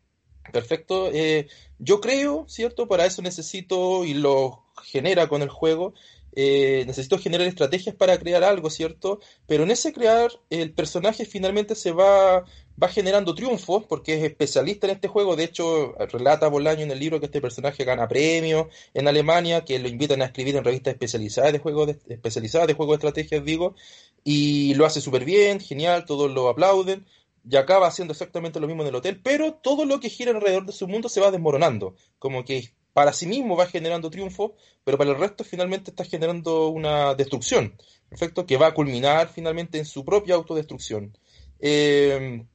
Perfecto. 0.52 1.10
Eh, 1.12 1.48
yo 1.80 2.00
creo, 2.00 2.46
¿cierto? 2.48 2.88
Para 2.88 3.06
eso 3.06 3.22
necesito, 3.22 4.06
y 4.06 4.14
los 4.14 4.63
genera 4.84 5.28
con 5.28 5.42
el 5.42 5.50
juego, 5.50 5.94
eh, 6.36 6.84
necesito 6.88 7.20
generar 7.20 7.46
estrategias 7.48 7.96
para 7.96 8.18
crear 8.18 8.44
algo, 8.44 8.70
¿cierto? 8.70 9.20
Pero 9.46 9.64
en 9.64 9.72
ese 9.72 9.94
crear, 9.94 10.32
el 10.50 10.74
personaje 10.74 11.26
finalmente 11.26 11.76
se 11.76 11.92
va, 11.92 12.44
va 12.82 12.88
generando 12.88 13.36
triunfos, 13.36 13.86
porque 13.86 14.16
es 14.16 14.24
especialista 14.24 14.88
en 14.88 14.94
este 14.94 15.08
juego. 15.08 15.36
De 15.36 15.44
hecho, 15.44 15.94
relata 16.12 16.48
Bolaño 16.48 16.82
en 16.84 16.92
el 16.92 17.00
libro 17.00 17.20
que 17.20 17.28
este 17.28 17.42
personaje 17.42 17.84
gana 17.86 18.08
premios 18.08 18.68
en 18.94 19.08
Alemania, 19.08 19.64
que 19.64 19.78
lo 19.78 19.88
invitan 19.88 20.22
a 20.24 20.26
escribir 20.26 20.56
en 20.56 20.64
revistas 20.64 20.94
especializadas 20.94 21.54
de 21.54 21.60
juegos 21.60 21.88
de, 21.88 22.00
especializadas 22.08 22.68
de 22.68 22.74
de 22.74 22.94
estrategias, 22.94 23.46
digo, 23.46 23.76
y 24.24 24.74
lo 24.76 24.86
hace 24.86 25.02
súper 25.02 25.26
bien, 25.26 25.60
genial, 25.60 26.06
todos 26.06 26.32
lo 26.32 26.50
aplauden. 26.50 27.06
Y 27.50 27.58
acaba 27.58 27.88
haciendo 27.88 28.14
exactamente 28.14 28.60
lo 28.62 28.68
mismo 28.68 28.84
en 28.84 28.90
el 28.90 28.96
hotel, 28.96 29.20
pero 29.22 29.54
todo 29.56 29.86
lo 29.86 30.00
que 30.00 30.10
gira 30.10 30.32
alrededor 30.32 30.66
de 30.66 30.72
su 30.72 30.88
mundo 30.88 31.10
se 31.10 31.20
va 31.20 31.30
desmoronando. 31.30 31.94
Como 32.18 32.46
que 32.46 32.72
para 32.94 33.14
sí 33.14 33.26
mismo 33.26 33.58
va 33.58 33.66
generando 33.66 34.10
triunfo, 34.10 34.56
pero 34.84 34.98
para 34.98 35.12
el 35.12 35.18
resto 35.18 35.44
finalmente 35.44 35.92
está 35.92 36.06
generando 36.06 36.70
una 36.70 37.16
destrucción, 37.16 37.76
¿perfecto? 38.10 38.46
Que 38.46 38.58
va 38.58 38.68
a 38.68 38.74
culminar 38.74 39.30
finalmente 39.30 39.80
en 39.80 39.86
su 39.86 40.06
propia 40.06 40.36
autodestrucción. 40.36 41.18
Eh, 41.60 42.46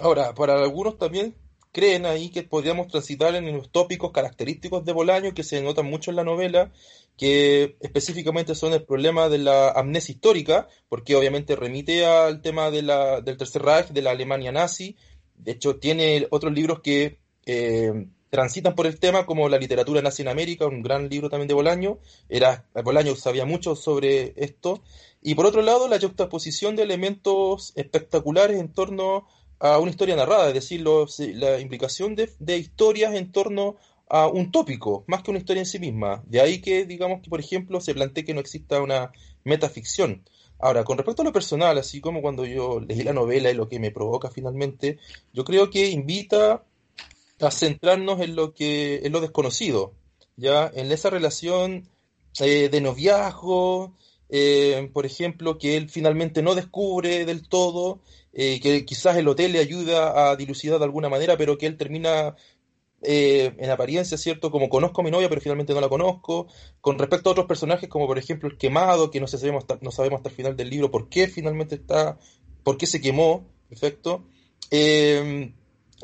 ahora, 0.00 0.34
para 0.34 0.54
algunos 0.54 0.98
también 0.98 1.34
creen 1.74 2.06
ahí 2.06 2.30
que 2.30 2.44
podríamos 2.44 2.86
transitar 2.86 3.34
en 3.34 3.52
los 3.52 3.68
tópicos 3.68 4.12
característicos 4.12 4.84
de 4.84 4.92
Bolaño 4.92 5.34
que 5.34 5.42
se 5.42 5.60
notan 5.60 5.86
mucho 5.86 6.10
en 6.10 6.16
la 6.16 6.22
novela, 6.22 6.70
que 7.16 7.76
específicamente 7.80 8.54
son 8.54 8.72
el 8.74 8.84
problema 8.84 9.28
de 9.28 9.38
la 9.38 9.70
amnesia 9.70 10.12
histórica, 10.12 10.68
porque 10.88 11.16
obviamente 11.16 11.56
remite 11.56 12.06
al 12.06 12.42
tema 12.42 12.70
de 12.70 12.82
la, 12.82 13.20
del 13.20 13.36
Tercer 13.36 13.62
Reich, 13.62 13.88
de 13.88 14.02
la 14.02 14.12
Alemania 14.12 14.52
nazi. 14.52 14.96
De 15.34 15.52
hecho, 15.52 15.76
tiene 15.76 16.28
otros 16.30 16.52
libros 16.52 16.80
que 16.80 17.18
eh, 17.44 18.06
transitan 18.34 18.74
por 18.74 18.88
el 18.88 18.98
tema, 18.98 19.26
como 19.26 19.48
la 19.48 19.58
literatura 19.58 20.02
nazi 20.02 20.22
en 20.22 20.28
América, 20.28 20.66
un 20.66 20.82
gran 20.82 21.08
libro 21.08 21.30
también 21.30 21.46
de 21.46 21.54
Bolaño. 21.54 22.00
Era, 22.28 22.66
Bolaño 22.82 23.14
sabía 23.14 23.44
mucho 23.44 23.76
sobre 23.76 24.34
esto. 24.34 24.82
Y 25.22 25.36
por 25.36 25.46
otro 25.46 25.62
lado, 25.62 25.86
la 25.86 26.00
juxtaposición 26.00 26.74
de 26.74 26.82
elementos 26.82 27.72
espectaculares 27.76 28.58
en 28.58 28.72
torno 28.72 29.28
a 29.60 29.78
una 29.78 29.92
historia 29.92 30.16
narrada, 30.16 30.48
es 30.48 30.54
decir, 30.54 30.84
la 30.84 31.60
implicación 31.60 32.16
de, 32.16 32.58
historias 32.58 33.14
en 33.14 33.30
torno 33.30 33.76
a 34.08 34.26
un 34.26 34.50
tópico, 34.50 35.04
más 35.06 35.22
que 35.22 35.30
una 35.30 35.38
historia 35.38 35.60
en 35.60 35.66
sí 35.66 35.78
misma. 35.78 36.24
De 36.26 36.40
ahí 36.40 36.60
que, 36.60 36.86
digamos 36.86 37.22
que, 37.22 37.30
por 37.30 37.38
ejemplo, 37.38 37.80
se 37.80 37.94
plantee 37.94 38.24
que 38.24 38.34
no 38.34 38.40
exista 38.40 38.82
una 38.82 39.12
metaficción. 39.44 40.24
Ahora, 40.58 40.82
con 40.82 40.98
respecto 40.98 41.22
a 41.22 41.24
lo 41.24 41.32
personal, 41.32 41.78
así 41.78 42.00
como 42.00 42.20
cuando 42.20 42.44
yo 42.46 42.80
leí 42.80 43.04
la 43.04 43.12
novela 43.12 43.48
y 43.48 43.54
lo 43.54 43.68
que 43.68 43.78
me 43.78 43.92
provoca 43.92 44.28
finalmente, 44.28 44.98
yo 45.32 45.44
creo 45.44 45.70
que 45.70 45.88
invita 45.90 46.64
a 47.40 47.50
centrarnos 47.50 48.20
en 48.20 48.36
lo 48.36 48.54
que 48.54 49.00
en 49.04 49.12
lo 49.12 49.20
desconocido, 49.20 49.94
ya 50.36 50.70
en 50.74 50.90
esa 50.92 51.10
relación 51.10 51.88
eh, 52.40 52.68
de 52.68 52.80
noviazgo, 52.80 53.94
eh, 54.28 54.90
por 54.92 55.06
ejemplo, 55.06 55.58
que 55.58 55.76
él 55.76 55.88
finalmente 55.88 56.42
no 56.42 56.54
descubre 56.54 57.24
del 57.24 57.48
todo, 57.48 58.00
eh, 58.32 58.60
que 58.60 58.84
quizás 58.84 59.16
el 59.16 59.28
hotel 59.28 59.52
le 59.52 59.60
ayuda 59.60 60.30
a 60.30 60.36
dilucidar 60.36 60.78
de 60.78 60.84
alguna 60.84 61.08
manera, 61.08 61.36
pero 61.36 61.56
que 61.58 61.66
él 61.66 61.76
termina 61.76 62.36
en 63.06 63.68
apariencia, 63.68 64.16
¿cierto? 64.16 64.50
Como 64.50 64.70
conozco 64.70 65.02
a 65.02 65.04
mi 65.04 65.10
novia, 65.10 65.28
pero 65.28 65.42
finalmente 65.42 65.74
no 65.74 65.80
la 65.82 65.90
conozco. 65.90 66.46
Con 66.80 66.98
respecto 66.98 67.28
a 67.28 67.32
otros 67.32 67.46
personajes, 67.46 67.86
como 67.86 68.06
por 68.06 68.16
ejemplo 68.16 68.48
el 68.48 68.56
quemado, 68.56 69.10
que 69.10 69.20
no 69.20 69.26
sabemos 69.26 69.64
hasta, 69.64 69.78
no 69.82 69.90
sabemos 69.90 70.18
hasta 70.18 70.30
el 70.30 70.34
final 70.34 70.56
del 70.56 70.70
libro 70.70 70.90
por 70.90 71.10
qué 71.10 71.28
finalmente 71.28 71.74
está, 71.74 72.18
por 72.62 72.78
qué 72.78 72.86
se 72.86 73.02
quemó, 73.02 73.44
perfecto. 73.68 74.24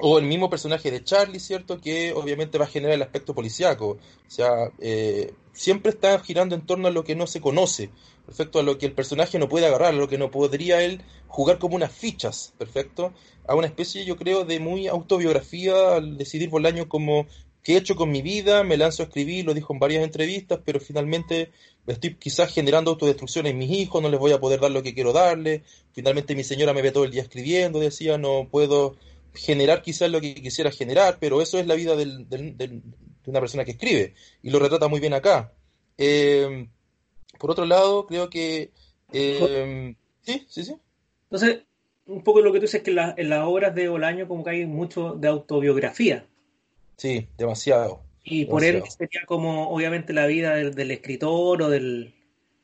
O 0.03 0.19
el 0.19 0.25
mismo 0.25 0.49
personaje 0.49 0.91
de 0.91 1.05
Charlie, 1.05 1.41
¿cierto? 1.41 1.81
Que 1.81 2.13
obviamente 2.13 2.59
va 2.59 2.65
a 2.65 2.69
generar 2.69 2.95
el 2.95 3.03
aspecto 3.03 3.35
policiaco. 3.35 3.91
O 3.91 4.31
sea, 4.31 4.71
eh, 4.79 5.35
siempre 5.53 5.91
está 5.91 6.19
girando 6.21 6.55
en 6.55 6.65
torno 6.67 6.89
a 6.89 6.91
lo 6.91 7.05
que 7.05 7.15
no 7.15 7.27
se 7.27 7.41
conoce, 7.41 7.91
perfecto, 8.25 8.59
a 8.59 8.63
lo 8.63 8.79
que 8.79 8.87
el 8.87 8.93
personaje 8.93 9.39
no 9.39 9.49
puede 9.49 9.67
agarrar, 9.67 9.93
a 9.93 9.97
lo 9.97 10.09
que 10.09 10.19
no 10.19 10.31
podría 10.31 10.83
él 10.83 11.03
jugar 11.27 11.59
como 11.59 11.77
unas 11.77 11.93
fichas, 11.93 12.55
perfecto, 12.59 13.13
a 13.47 13.55
una 13.55 13.67
especie, 13.67 14.05
yo 14.05 14.17
creo, 14.17 14.45
de 14.45 14.59
muy 14.61 14.89
autobiografía 14.89 15.97
al 15.97 16.17
decidir 16.17 16.51
año 16.65 16.89
como 16.89 17.27
qué 17.63 17.75
he 17.75 17.77
hecho 17.77 17.95
con 17.95 18.11
mi 18.11 18.23
vida, 18.23 18.65
me 18.65 18.77
lanzo 18.77 19.03
a 19.03 19.07
escribir, 19.07 19.45
lo 19.45 19.55
dijo 19.55 19.73
en 19.73 19.79
varias 19.79 20.05
entrevistas, 20.05 20.61
pero 20.65 20.81
finalmente 20.81 21.51
estoy 21.87 22.15
quizás 22.15 22.53
generando 22.53 22.93
autodestrucción 22.93 23.47
en 23.47 23.59
mis 23.59 23.71
hijos, 23.71 24.01
no 24.03 24.09
les 24.09 24.19
voy 24.19 24.33
a 24.33 24.41
poder 24.41 24.61
dar 24.61 24.71
lo 24.71 24.83
que 24.83 24.95
quiero 24.95 25.13
darle, 25.13 25.63
finalmente 25.93 26.35
mi 26.35 26.45
señora 26.45 26.73
me 26.73 26.83
ve 26.83 26.93
todo 26.93 27.05
el 27.05 27.11
día 27.11 27.23
escribiendo, 27.23 27.81
decía, 27.81 28.17
no 28.17 28.49
puedo 28.51 28.97
generar 29.35 29.83
quizás 29.83 30.11
lo 30.11 30.21
que 30.21 30.35
quisiera 30.35 30.71
generar, 30.71 31.19
pero 31.21 31.41
eso 31.43 31.59
es 31.59 31.67
la 31.67 31.75
vida 31.75 31.97
de 31.97 32.83
una 33.27 33.41
persona 33.41 33.65
que 33.65 33.73
escribe 33.73 34.15
y 34.43 34.51
lo 34.51 34.59
retrata 34.59 34.89
muy 34.89 35.01
bien 35.01 35.15
acá. 35.15 35.53
Eh, 35.99 36.69
por 37.39 37.51
otro 37.51 37.67
lado, 37.67 38.07
creo 38.07 38.31
que... 38.31 38.73
Eh, 39.13 39.95
sí, 40.23 40.47
sí, 40.49 40.65
sí. 40.65 40.77
Entonces, 41.25 41.63
un 42.07 42.23
poco 42.23 42.41
lo 42.41 42.53
que 42.53 42.59
tú 42.59 42.63
dices 42.63 42.81
es 42.81 42.83
que 42.83 42.91
en 42.91 43.29
las 43.29 43.45
obras 43.45 43.75
de 43.75 43.89
Bolaño 43.89 44.27
como 44.27 44.45
que 44.45 44.51
hay 44.51 44.67
mucho 44.67 45.15
de 45.15 45.29
autobiografía. 45.29 46.27
Sí, 46.97 47.29
demasiado. 47.39 48.03
Y 48.25 48.45
por 48.45 48.65
él 48.65 48.83
sería 48.89 49.23
como 49.27 49.71
obviamente 49.71 50.13
la 50.13 50.27
vida 50.27 50.55
del 50.55 50.91
escritor 50.91 51.63
o 51.63 51.71
del, 51.71 52.15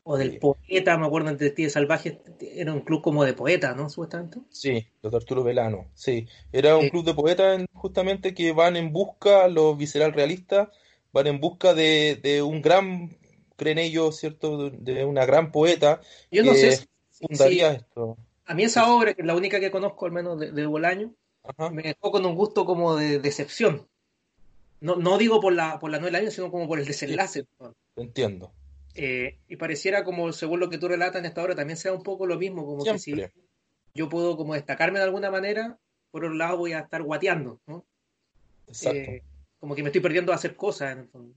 o 0.09 0.15
del 0.17 0.39
poeta, 0.39 0.97
me 0.97 1.05
acuerdo 1.05 1.29
en 1.29 1.37
Detectives 1.37 1.73
Salvajes, 1.73 2.17
era 2.39 2.71
un 2.71 2.79
club 2.79 3.01
como 3.01 3.25
de 3.25 3.33
poetas, 3.33 3.75
¿no? 3.75 3.89
Supuestamente. 3.89 4.39
Sí, 4.49 4.87
los 5.01 5.13
Arturo 5.13 5.43
Velano, 5.43 5.87
sí. 5.95 6.27
Era 6.53 6.77
un 6.77 6.87
club 6.87 7.03
de 7.03 7.13
poetas 7.13 7.65
justamente 7.73 8.33
que 8.33 8.53
van 8.53 8.77
en 8.77 8.93
busca, 8.93 9.49
los 9.49 9.77
visceral 9.77 10.13
realistas, 10.13 10.69
van 11.11 11.27
en 11.27 11.41
busca 11.41 11.73
de, 11.73 12.41
un 12.41 12.61
gran, 12.61 13.17
creen 13.57 13.79
ellos, 13.79 14.15
¿cierto? 14.15 14.69
De 14.69 15.03
una 15.03 15.25
gran 15.25 15.51
poeta. 15.51 15.99
Yo 16.31 16.41
no 16.45 16.53
sé 16.53 16.77
si, 16.77 16.87
fundaría 17.27 17.73
esto. 17.73 18.17
A 18.45 18.53
mí 18.53 18.63
esa 18.63 18.89
obra, 18.89 19.13
que 19.13 19.23
es 19.23 19.27
la 19.27 19.35
única 19.35 19.59
que 19.59 19.71
conozco, 19.71 20.05
al 20.05 20.13
menos 20.13 20.39
de, 20.39 20.65
Bolaño, 20.65 21.13
me 21.73 21.83
dejó 21.83 22.11
con 22.11 22.25
un 22.25 22.35
gusto 22.35 22.63
como 22.65 22.95
de 22.95 23.19
decepción. 23.19 23.89
No, 24.79 24.95
no 24.95 25.17
digo 25.17 25.41
por 25.41 25.51
la, 25.51 25.79
por 25.79 25.91
la 25.91 25.99
novela, 25.99 26.31
sino 26.31 26.49
como 26.49 26.65
por 26.65 26.79
el 26.79 26.85
desenlace. 26.85 27.45
Entiendo. 27.97 28.53
Eh, 28.97 29.37
y 29.47 29.55
pareciera 29.55 30.03
como, 30.03 30.31
según 30.33 30.59
lo 30.59 30.69
que 30.69 30.77
tú 30.77 30.87
relatas 30.87 31.19
en 31.19 31.25
esta 31.25 31.43
obra, 31.43 31.55
también 31.55 31.77
sea 31.77 31.93
un 31.93 32.03
poco 32.03 32.25
lo 32.25 32.37
mismo, 32.37 32.65
como 32.65 32.83
que 32.83 32.99
si 32.99 33.15
yo 33.93 34.09
puedo 34.09 34.35
como 34.35 34.53
destacarme 34.53 34.99
de 34.99 35.05
alguna 35.05 35.31
manera, 35.31 35.77
por 36.11 36.25
otro 36.25 36.35
lado 36.35 36.57
voy 36.57 36.73
a 36.73 36.79
estar 36.79 37.03
guateando, 37.03 37.59
¿no? 37.67 37.85
Eh, 38.83 39.21
como 39.59 39.75
que 39.75 39.83
me 39.83 39.89
estoy 39.89 40.01
perdiendo 40.01 40.31
a 40.31 40.35
hacer 40.35 40.55
cosas 40.55 40.93
en 40.93 40.99
el 40.99 41.07
fondo. 41.09 41.33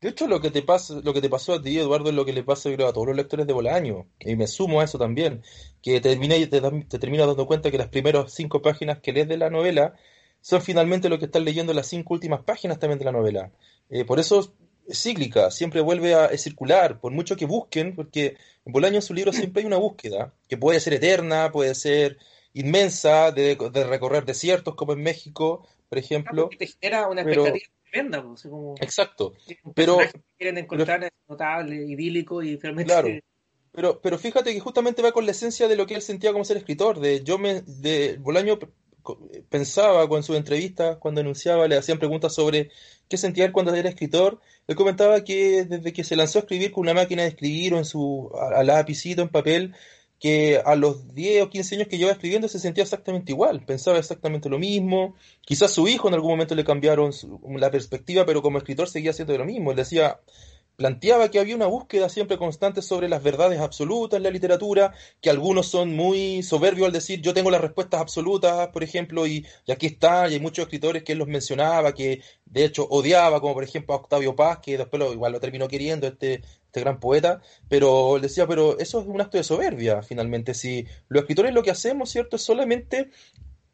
De 0.00 0.10
hecho, 0.10 0.28
lo 0.28 0.40
que 0.40 0.50
te 0.50 0.62
pasa, 0.62 1.00
lo 1.02 1.12
que 1.12 1.20
te 1.20 1.28
pasó 1.28 1.54
a 1.54 1.62
ti, 1.62 1.76
Eduardo, 1.76 2.10
es 2.10 2.14
lo 2.14 2.24
que 2.24 2.32
le 2.32 2.44
pasa 2.44 2.72
creo, 2.72 2.86
a 2.86 2.92
todos 2.92 3.08
los 3.08 3.16
lectores 3.16 3.48
de 3.48 3.52
Bolaño. 3.52 4.06
Y 4.20 4.36
me 4.36 4.46
sumo 4.46 4.80
a 4.80 4.84
eso 4.84 4.96
también. 4.96 5.42
Que 5.82 6.00
te, 6.00 6.16
te, 6.16 6.46
te 6.46 6.98
terminas 7.00 7.26
dando 7.26 7.46
cuenta 7.46 7.70
que 7.70 7.78
las 7.78 7.88
primeras 7.88 8.32
cinco 8.32 8.62
páginas 8.62 9.00
que 9.00 9.12
lees 9.12 9.26
de 9.26 9.36
la 9.36 9.50
novela 9.50 9.96
son 10.40 10.62
finalmente 10.62 11.08
lo 11.08 11.18
que 11.18 11.24
estás 11.24 11.42
leyendo 11.42 11.74
las 11.74 11.88
cinco 11.88 12.14
últimas 12.14 12.42
páginas 12.44 12.78
también 12.78 13.00
de 13.00 13.06
la 13.06 13.12
novela. 13.12 13.50
Eh, 13.90 14.04
por 14.04 14.20
eso 14.20 14.54
cíclica, 14.92 15.50
siempre 15.50 15.80
vuelve 15.80 16.14
a 16.14 16.36
circular, 16.36 17.00
por 17.00 17.12
mucho 17.12 17.36
que 17.36 17.46
busquen, 17.46 17.94
porque 17.94 18.36
en 18.64 18.72
Bolaño 18.72 18.96
en 18.96 19.02
su 19.02 19.14
libro 19.14 19.32
siempre 19.32 19.60
hay 19.60 19.66
una 19.66 19.76
búsqueda, 19.76 20.32
que 20.48 20.56
puede 20.56 20.80
ser 20.80 20.94
eterna, 20.94 21.50
puede 21.52 21.74
ser 21.74 22.18
inmensa, 22.54 23.30
de, 23.32 23.56
recorrer 23.88 24.24
desiertos 24.24 24.74
como 24.74 24.92
en 24.92 25.02
México, 25.02 25.66
por 25.88 25.98
ejemplo. 25.98 26.50
te 26.58 26.66
genera 26.66 27.08
una 27.08 27.22
expectativa 27.22 27.66
tremenda, 27.90 28.22
pues, 28.22 28.46
exacto. 28.80 29.34
Pero 29.74 29.98
quieren 30.36 30.58
encontrar 30.58 31.10
notable, 31.28 31.76
idílico 31.76 32.42
y 32.42 32.56
realmente 32.56 32.92
claro. 32.92 33.08
Pero, 33.72 34.00
pero 34.00 34.18
fíjate 34.18 34.52
que 34.52 34.60
justamente 34.60 35.02
va 35.02 35.12
con 35.12 35.24
la 35.24 35.30
esencia 35.30 35.68
de 35.68 35.76
lo 35.76 35.86
que 35.86 35.94
él 35.94 36.02
sentía 36.02 36.32
como 36.32 36.44
ser 36.44 36.56
escritor. 36.56 36.98
De 36.98 37.22
yo 37.22 37.38
me, 37.38 37.62
de 37.62 38.16
Bolaño 38.18 38.58
pensaba 39.48 40.08
con 40.08 40.22
sus 40.22 40.36
entrevistas, 40.36 40.98
cuando 40.98 41.20
anunciaba, 41.20 41.68
le 41.68 41.76
hacían 41.76 41.98
preguntas 41.98 42.34
sobre 42.34 42.70
qué 43.08 43.16
sentía 43.16 43.44
él 43.44 43.52
cuando 43.52 43.74
era 43.74 43.88
escritor, 43.88 44.40
él 44.68 44.76
comentaba 44.76 45.24
que 45.24 45.64
desde 45.64 45.92
que 45.94 46.04
se 46.04 46.14
lanzó 46.14 46.38
a 46.38 46.42
escribir 46.42 46.72
con 46.72 46.82
una 46.82 46.92
máquina 46.92 47.22
de 47.22 47.28
escribir 47.28 47.72
o 47.72 47.78
en 47.78 47.86
su 47.86 48.30
a, 48.38 48.62
lapicito, 48.62 49.22
en 49.22 49.30
papel, 49.30 49.74
que 50.20 50.60
a 50.62 50.76
los 50.76 51.14
10 51.14 51.44
o 51.44 51.50
15 51.50 51.76
años 51.76 51.88
que 51.88 51.96
llevaba 51.96 52.12
escribiendo 52.12 52.48
se 52.48 52.58
sentía 52.58 52.84
exactamente 52.84 53.32
igual, 53.32 53.64
pensaba 53.64 53.98
exactamente 53.98 54.50
lo 54.50 54.58
mismo. 54.58 55.14
Quizás 55.40 55.72
su 55.72 55.88
hijo 55.88 56.08
en 56.08 56.14
algún 56.14 56.32
momento 56.32 56.54
le 56.54 56.64
cambiaron 56.64 57.12
la 57.56 57.70
perspectiva, 57.70 58.26
pero 58.26 58.42
como 58.42 58.58
escritor 58.58 58.90
seguía 58.90 59.12
haciendo 59.12 59.38
lo 59.38 59.46
mismo. 59.46 59.70
Él 59.70 59.76
decía, 59.78 60.20
planteaba 60.78 61.28
que 61.28 61.40
había 61.40 61.56
una 61.56 61.66
búsqueda 61.66 62.08
siempre 62.08 62.38
constante 62.38 62.82
sobre 62.82 63.08
las 63.08 63.20
verdades 63.20 63.58
absolutas 63.58 64.16
en 64.16 64.22
la 64.22 64.30
literatura, 64.30 64.94
que 65.20 65.28
algunos 65.28 65.66
son 65.66 65.96
muy 65.96 66.44
soberbios 66.44 66.86
al 66.86 66.92
decir 66.92 67.20
yo 67.20 67.34
tengo 67.34 67.50
las 67.50 67.60
respuestas 67.60 68.00
absolutas, 68.00 68.68
por 68.68 68.84
ejemplo, 68.84 69.26
y, 69.26 69.44
aquí 69.68 69.86
está, 69.86 70.28
y 70.28 70.34
hay 70.34 70.40
muchos 70.40 70.62
escritores 70.62 71.02
que 71.02 71.12
él 71.12 71.18
los 71.18 71.26
mencionaba, 71.26 71.92
que 71.94 72.22
de 72.46 72.64
hecho 72.64 72.86
odiaba, 72.90 73.40
como 73.40 73.54
por 73.54 73.64
ejemplo 73.64 73.92
a 73.92 73.96
Octavio 73.98 74.36
Paz, 74.36 74.60
que 74.60 74.78
después 74.78 75.00
lo, 75.00 75.12
igual 75.12 75.32
lo 75.32 75.40
terminó 75.40 75.66
queriendo, 75.66 76.06
este, 76.06 76.42
este 76.66 76.80
gran 76.80 77.00
poeta, 77.00 77.40
pero 77.68 78.14
él 78.14 78.22
decía, 78.22 78.46
pero 78.46 78.78
eso 78.78 79.00
es 79.00 79.06
un 79.08 79.20
acto 79.20 79.36
de 79.36 79.42
soberbia, 79.42 80.02
finalmente, 80.02 80.54
si 80.54 80.86
los 81.08 81.22
escritores 81.22 81.52
lo 81.52 81.64
que 81.64 81.72
hacemos, 81.72 82.08
¿cierto?, 82.10 82.36
es 82.36 82.42
solamente 82.42 83.10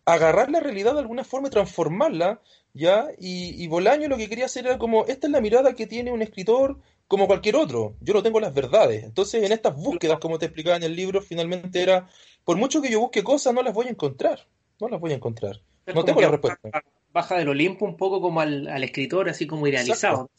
agarrar 0.06 0.50
la 0.50 0.60
realidad 0.60 0.94
de 0.94 1.00
alguna 1.00 1.24
forma 1.24 1.48
y 1.48 1.50
transformarla, 1.50 2.40
¿ya? 2.72 3.08
Y, 3.18 3.62
y 3.62 3.66
Bolaño 3.68 4.08
lo 4.08 4.16
que 4.16 4.28
quería 4.28 4.46
hacer 4.46 4.66
era 4.66 4.78
como, 4.78 5.04
esta 5.06 5.26
es 5.26 5.32
la 5.32 5.40
mirada 5.42 5.74
que 5.74 5.86
tiene 5.86 6.10
un 6.12 6.22
escritor 6.22 6.78
como 7.08 7.26
cualquier 7.26 7.56
otro. 7.56 7.96
Yo 8.00 8.14
no 8.14 8.22
tengo 8.22 8.40
las 8.40 8.54
verdades. 8.54 9.04
Entonces, 9.04 9.42
en 9.42 9.52
estas 9.52 9.76
búsquedas, 9.76 10.18
como 10.18 10.38
te 10.38 10.46
explicaba 10.46 10.76
en 10.76 10.82
el 10.82 10.96
libro, 10.96 11.20
finalmente 11.20 11.82
era, 11.82 12.08
por 12.44 12.56
mucho 12.56 12.80
que 12.80 12.90
yo 12.90 13.00
busque 13.00 13.22
cosas, 13.22 13.54
no 13.54 13.62
las 13.62 13.74
voy 13.74 13.86
a 13.86 13.90
encontrar. 13.90 14.46
No 14.80 14.88
las 14.88 15.00
voy 15.00 15.12
a 15.12 15.16
encontrar. 15.16 15.60
No 15.86 16.04
tengo 16.04 16.20
la 16.20 16.28
respuesta. 16.28 16.82
Baja 17.12 17.36
del 17.36 17.48
Olimpo 17.48 17.84
un 17.84 17.96
poco 17.96 18.20
como 18.20 18.40
al, 18.40 18.82
escritor, 18.82 19.28
así 19.28 19.46
como 19.46 19.66
idealizado. 19.66 20.30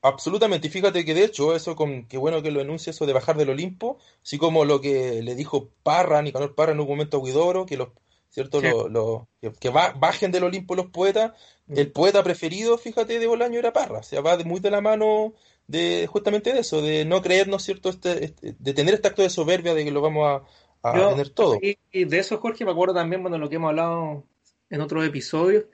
Absolutamente, 0.00 0.68
y 0.68 0.70
fíjate 0.70 1.04
que 1.04 1.12
de 1.12 1.24
hecho, 1.24 1.56
eso 1.56 1.74
con 1.74 2.06
qué 2.06 2.18
bueno 2.18 2.40
que 2.40 2.52
lo 2.52 2.60
enuncia 2.60 2.90
eso 2.90 3.04
de 3.04 3.12
bajar 3.12 3.36
del 3.36 3.50
Olimpo, 3.50 3.98
así 4.22 4.38
como 4.38 4.64
lo 4.64 4.80
que 4.80 5.22
le 5.22 5.34
dijo 5.34 5.70
Parra, 5.82 6.22
Nicanor 6.22 6.54
Parra 6.54 6.72
en 6.72 6.80
un 6.80 6.86
momento 6.86 7.18
a 7.18 7.20
Guidoro, 7.24 7.66
que 7.66 7.76
los 7.76 7.88
¿cierto? 8.30 8.60
que, 8.60 9.70
bajen 9.70 10.32
del 10.32 10.44
Olimpo 10.44 10.74
los 10.74 10.86
poetas. 10.86 11.32
Mm. 11.66 11.78
El 11.78 11.92
poeta 11.92 12.22
preferido, 12.22 12.78
fíjate, 12.78 13.18
de 13.18 13.26
Bolaño 13.26 13.58
era 13.58 13.72
Parra, 13.72 13.98
o 13.98 14.02
sea, 14.02 14.20
va 14.20 14.38
muy 14.38 14.60
de 14.60 14.70
la 14.70 14.80
mano 14.80 15.34
de 15.66 16.06
justamente 16.06 16.52
de 16.52 16.60
eso, 16.60 16.80
de 16.80 17.04
no 17.04 17.22
creernos, 17.22 17.62
¿cierto? 17.62 17.90
Este, 17.90 18.24
este, 18.24 18.56
de 18.58 18.74
tener 18.74 18.94
este 18.94 19.08
acto 19.08 19.22
de 19.22 19.30
soberbia 19.30 19.74
de 19.74 19.84
que 19.84 19.90
lo 19.90 20.00
vamos 20.00 20.42
a, 20.82 21.10
tener 21.10 21.28
todo. 21.30 21.58
Y, 21.60 22.04
de 22.04 22.18
eso, 22.18 22.38
Jorge, 22.38 22.64
me 22.64 22.70
acuerdo 22.70 22.94
también, 22.94 23.20
bueno, 23.20 23.36
lo 23.36 23.50
que 23.50 23.56
hemos 23.56 23.68
hablado 23.68 24.24
en 24.70 24.80
otros 24.80 25.06
episodios, 25.06 25.64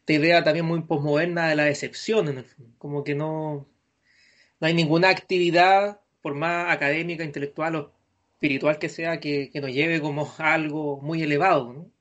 esta 0.00 0.12
idea 0.12 0.42
también 0.42 0.66
muy 0.66 0.82
posmoderna 0.82 1.48
de 1.48 1.54
la 1.54 1.64
decepción, 1.64 2.28
en 2.28 2.38
el 2.38 2.46
como 2.78 3.04
que 3.04 3.14
no, 3.14 3.66
no 4.60 4.66
hay 4.66 4.74
ninguna 4.74 5.10
actividad, 5.10 6.00
por 6.20 6.34
más 6.34 6.72
académica, 6.74 7.22
intelectual 7.22 7.76
o 7.76 7.92
espiritual 8.32 8.78
que 8.78 8.88
sea, 8.88 9.20
que, 9.20 9.50
que 9.52 9.60
nos 9.60 9.70
lleve 9.70 10.00
como 10.00 10.32
algo 10.38 11.00
muy 11.00 11.22
elevado, 11.22 11.72
¿no? 11.72 11.93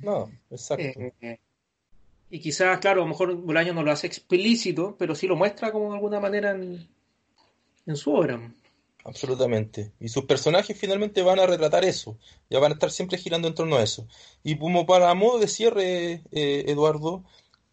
No, 0.00 0.30
exacto. 0.50 1.00
Eh, 1.20 1.38
y 2.30 2.40
quizás, 2.40 2.78
claro, 2.78 3.02
a 3.02 3.04
lo 3.04 3.10
mejor 3.10 3.34
Bolaño 3.36 3.72
no 3.72 3.82
lo 3.82 3.90
hace 3.90 4.06
explícito, 4.06 4.96
pero 4.98 5.14
sí 5.14 5.26
lo 5.26 5.36
muestra 5.36 5.72
como 5.72 5.88
de 5.88 5.94
alguna 5.94 6.20
manera 6.20 6.52
en, 6.52 7.96
su 7.96 8.14
obra. 8.14 8.52
Absolutamente. 9.04 9.92
Y 9.98 10.08
sus 10.08 10.24
personajes 10.26 10.78
finalmente 10.78 11.22
van 11.22 11.38
a 11.38 11.46
retratar 11.46 11.84
eso. 11.84 12.18
Ya 12.50 12.58
van 12.58 12.72
a 12.72 12.74
estar 12.74 12.90
siempre 12.90 13.16
girando 13.16 13.48
en 13.48 13.54
torno 13.54 13.76
a 13.76 13.82
eso. 13.82 14.06
Y 14.42 14.58
como 14.58 14.84
para 14.84 15.14
modo 15.14 15.38
de 15.38 15.48
cierre, 15.48 16.22
eh, 16.30 16.64
Eduardo, 16.66 17.24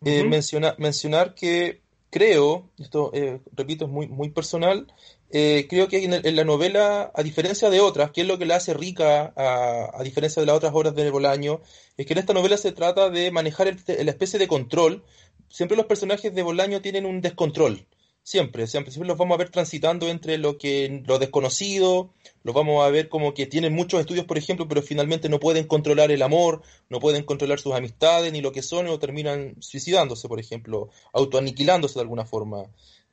eh, 0.05 0.23
mencionar 0.23 1.35
que 1.35 1.81
creo, 2.09 2.69
esto 2.77 3.11
repito 3.51 3.85
es 3.85 3.91
muy, 3.91 4.07
muy 4.07 4.29
personal, 4.29 4.87
eh, 5.31 5.65
creo 5.69 5.87
que 5.87 6.03
en, 6.03 6.35
la 6.35 6.43
novela, 6.43 7.11
a 7.13 7.23
diferencia 7.23 7.69
de 7.69 7.81
otras, 7.81 8.11
que 8.11 8.21
es 8.21 8.27
lo 8.27 8.37
que 8.37 8.45
la 8.45 8.57
hace 8.57 8.73
rica, 8.73 9.33
a, 9.35 10.03
diferencia 10.03 10.39
de 10.39 10.45
las 10.45 10.55
otras 10.55 10.73
obras 10.73 10.95
de 10.95 11.09
Bolaño, 11.09 11.61
es 11.97 12.05
que 12.05 12.13
en 12.13 12.19
esta 12.19 12.33
novela 12.33 12.57
se 12.57 12.71
trata 12.71 13.09
de 13.09 13.31
manejar 13.31 13.75
la 13.87 14.11
especie 14.11 14.39
de 14.39 14.47
control. 14.47 15.03
Siempre 15.49 15.77
los 15.77 15.87
personajes 15.87 16.33
de 16.33 16.43
Bolaño 16.43 16.81
tienen 16.81 17.05
un 17.05 17.21
descontrol. 17.21 17.85
Siempre, 18.23 18.65
siempre, 18.65 18.91
siempre 18.91 19.07
los 19.07 19.17
vamos 19.17 19.35
a 19.35 19.37
ver 19.37 19.49
transitando 19.51 20.07
entre 20.07 20.39
lo 20.39 20.57
que 20.57 21.03
lo 21.05 21.19
desconocido, 21.19 22.11
los 22.41 22.55
vamos 22.55 22.83
a 22.83 22.89
ver 22.89 23.07
como 23.07 23.35
que 23.35 23.45
tienen 23.45 23.73
muchos 23.73 23.99
estudios, 23.99 24.25
por 24.25 24.39
ejemplo, 24.39 24.67
pero 24.67 24.81
finalmente 24.81 25.29
no 25.29 25.39
pueden 25.39 25.67
controlar 25.67 26.09
el 26.11 26.23
amor, 26.23 26.63
no 26.89 26.99
pueden 26.99 27.23
controlar 27.23 27.59
sus 27.59 27.75
amistades, 27.75 28.33
ni 28.33 28.41
lo 28.41 28.51
que 28.51 28.63
son, 28.63 28.87
o 28.87 28.97
terminan 28.97 29.55
suicidándose, 29.59 30.27
por 30.27 30.39
ejemplo, 30.39 30.89
autoaniquilándose 31.13 31.95
de 31.95 32.01
alguna 32.01 32.25
forma. 32.25 32.65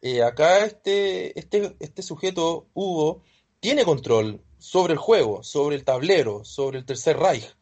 Eh, 0.04 0.20
acá 0.24 0.64
este, 0.64 1.38
este, 1.38 1.76
este 1.78 2.02
sujeto, 2.02 2.66
Hugo, 2.74 3.22
tiene 3.60 3.84
control 3.84 4.42
sobre 4.58 4.94
el 4.94 4.98
juego, 4.98 5.44
sobre 5.44 5.76
el 5.76 5.84
tablero, 5.84 6.44
sobre 6.44 6.78
el 6.78 6.84
Tercer 6.84 7.16
Reich, 7.16 7.54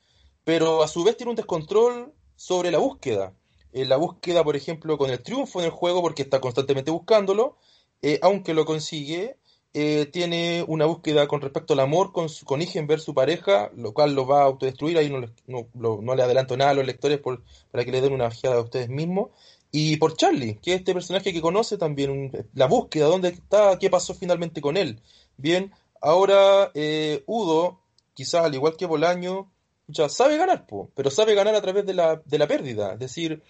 pero 0.42 0.82
a 0.82 0.88
su 0.88 1.04
vez 1.04 1.18
tiene 1.18 1.30
un 1.30 1.36
descontrol 1.36 2.14
sobre 2.36 2.70
la 2.70 2.78
búsqueda. 2.78 3.34
Eh, 3.72 3.84
la 3.84 3.98
búsqueda, 3.98 4.42
por 4.42 4.56
ejemplo, 4.56 4.96
con 4.96 5.10
el 5.10 5.22
triunfo 5.22 5.60
en 5.60 5.66
el 5.66 5.70
juego, 5.70 6.00
porque 6.00 6.22
está 6.22 6.40
constantemente 6.40 6.90
buscándolo, 6.90 7.58
eh, 8.00 8.18
aunque 8.22 8.54
lo 8.54 8.64
consigue, 8.64 9.36
tiene 9.72 10.64
una 10.66 10.86
búsqueda 10.86 11.28
con 11.28 11.40
respecto 11.40 11.74
al 11.74 11.80
amor 11.80 12.10
con, 12.10 12.28
su, 12.28 12.44
con 12.44 12.60
ver 12.88 13.00
su 13.00 13.14
pareja, 13.14 13.70
lo 13.76 13.92
cual 13.92 14.14
lo 14.14 14.26
va 14.26 14.40
a 14.40 14.44
autodestruir. 14.46 14.98
Ahí 14.98 15.10
no, 15.10 15.20
no, 15.46 16.00
no 16.02 16.14
le 16.16 16.22
adelanto 16.24 16.56
nada 16.56 16.72
a 16.72 16.74
los 16.74 16.86
lectores 16.86 17.20
para 17.20 17.84
que 17.84 17.92
le 17.92 18.00
den 18.00 18.12
una 18.12 18.26
ojeada 18.26 18.56
a 18.56 18.62
ustedes 18.62 18.88
mismos. 18.88 19.28
Y 19.72 19.96
por 19.96 20.16
Charlie, 20.16 20.58
que 20.60 20.74
es 20.74 20.78
este 20.80 20.94
personaje 20.94 21.32
que 21.32 21.40
conoce 21.40 21.78
también 21.78 22.32
la 22.54 22.66
búsqueda, 22.66 23.06
dónde 23.06 23.28
está, 23.28 23.78
qué 23.78 23.88
pasó 23.88 24.14
finalmente 24.14 24.60
con 24.60 24.76
él. 24.76 25.00
Bien, 25.36 25.72
ahora 26.00 26.70
eh, 26.74 27.22
Udo, 27.26 27.80
quizás 28.14 28.44
al 28.44 28.54
igual 28.54 28.76
que 28.76 28.86
Bolaño, 28.86 29.50
ya 29.86 30.08
sabe 30.08 30.36
ganar, 30.36 30.66
pero 30.94 31.10
sabe 31.10 31.34
ganar 31.34 31.54
a 31.54 31.62
través 31.62 31.86
de 31.86 31.94
la, 31.94 32.22
de 32.24 32.38
la 32.38 32.48
pérdida. 32.48 32.94
Es 32.94 32.98
decir, 32.98 33.42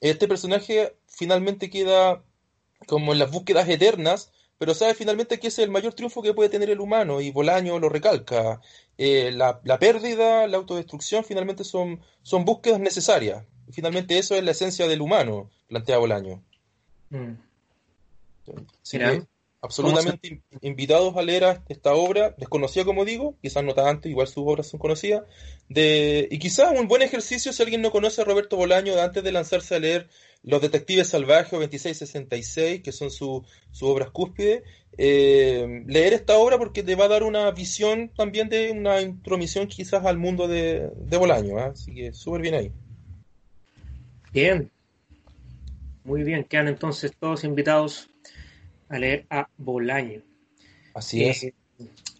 este 0.00 0.28
personaje 0.28 0.96
finalmente 1.06 1.70
queda 1.70 2.24
como 2.86 3.12
en 3.12 3.18
las 3.18 3.30
búsquedas 3.30 3.68
eternas, 3.68 4.32
pero 4.58 4.74
sabe 4.74 4.94
finalmente 4.94 5.38
que 5.38 5.48
ese 5.48 5.62
es 5.62 5.66
el 5.66 5.72
mayor 5.72 5.94
triunfo 5.94 6.22
que 6.22 6.34
puede 6.34 6.48
tener 6.48 6.70
el 6.70 6.80
humano, 6.80 7.20
y 7.20 7.30
Bolaño 7.30 7.78
lo 7.78 7.88
recalca. 7.88 8.60
Eh, 8.96 9.30
la, 9.32 9.60
la, 9.64 9.78
pérdida, 9.78 10.46
la 10.48 10.56
autodestrucción, 10.56 11.24
finalmente 11.24 11.62
son, 11.64 12.00
son 12.22 12.44
búsquedas 12.44 12.80
necesarias. 12.80 13.44
Finalmente 13.72 14.18
eso 14.18 14.34
es 14.34 14.44
la 14.44 14.52
esencia 14.52 14.86
del 14.86 15.00
humano 15.00 15.50
plantea 15.68 15.98
Bolaño. 15.98 16.42
Mm. 17.10 17.34
absolutamente 19.60 20.42
invitados 20.60 21.16
a 21.16 21.22
leer 21.22 21.62
esta 21.68 21.94
obra, 21.94 22.34
desconocida 22.38 22.84
como 22.84 23.04
digo, 23.04 23.36
quizás 23.42 23.64
no 23.64 23.74
tanto, 23.74 24.08
igual 24.08 24.28
sus 24.28 24.44
obras 24.46 24.68
son 24.68 24.78
conocidas, 24.78 25.24
de, 25.68 26.28
y 26.30 26.38
quizás 26.38 26.72
un 26.78 26.88
buen 26.88 27.02
ejercicio 27.02 27.52
si 27.52 27.62
alguien 27.62 27.82
no 27.82 27.90
conoce 27.90 28.22
a 28.22 28.24
Roberto 28.24 28.56
Bolaño 28.56 28.98
antes 29.00 29.22
de 29.24 29.32
lanzarse 29.32 29.74
a 29.74 29.80
leer 29.80 30.08
Los 30.42 30.62
Detectives 30.62 31.08
Salvajes 31.08 31.52
o 31.52 31.60
2666, 31.60 32.82
que 32.82 32.92
son 32.92 33.10
sus 33.10 33.42
obras 33.80 34.10
cúspides, 34.10 34.62
eh, 34.96 35.84
leer 35.86 36.12
esta 36.12 36.38
obra 36.38 36.58
porque 36.58 36.82
te 36.82 36.94
va 36.94 37.04
a 37.04 37.08
dar 37.08 37.22
una 37.22 37.50
visión 37.50 38.10
también 38.16 38.48
de 38.48 38.70
una 38.70 39.00
intromisión 39.00 39.66
quizás 39.66 40.04
al 40.06 40.18
mundo 40.18 40.48
de, 40.48 40.90
Bolaño, 41.18 41.58
¿ah? 41.58 41.72
así 41.72 41.94
que 41.94 42.12
súper 42.12 42.42
bien 42.42 42.54
ahí. 42.54 42.72
Bien, 44.32 44.70
muy 46.04 46.22
bien, 46.22 46.44
quedan 46.44 46.68
entonces 46.68 47.12
todos 47.18 47.44
invitados 47.44 48.08
a 48.88 48.98
leer 48.98 49.26
a 49.30 49.48
Bolaño. 49.56 50.22
Así 50.94 51.24
es. 51.24 51.44
Eh, 51.44 51.54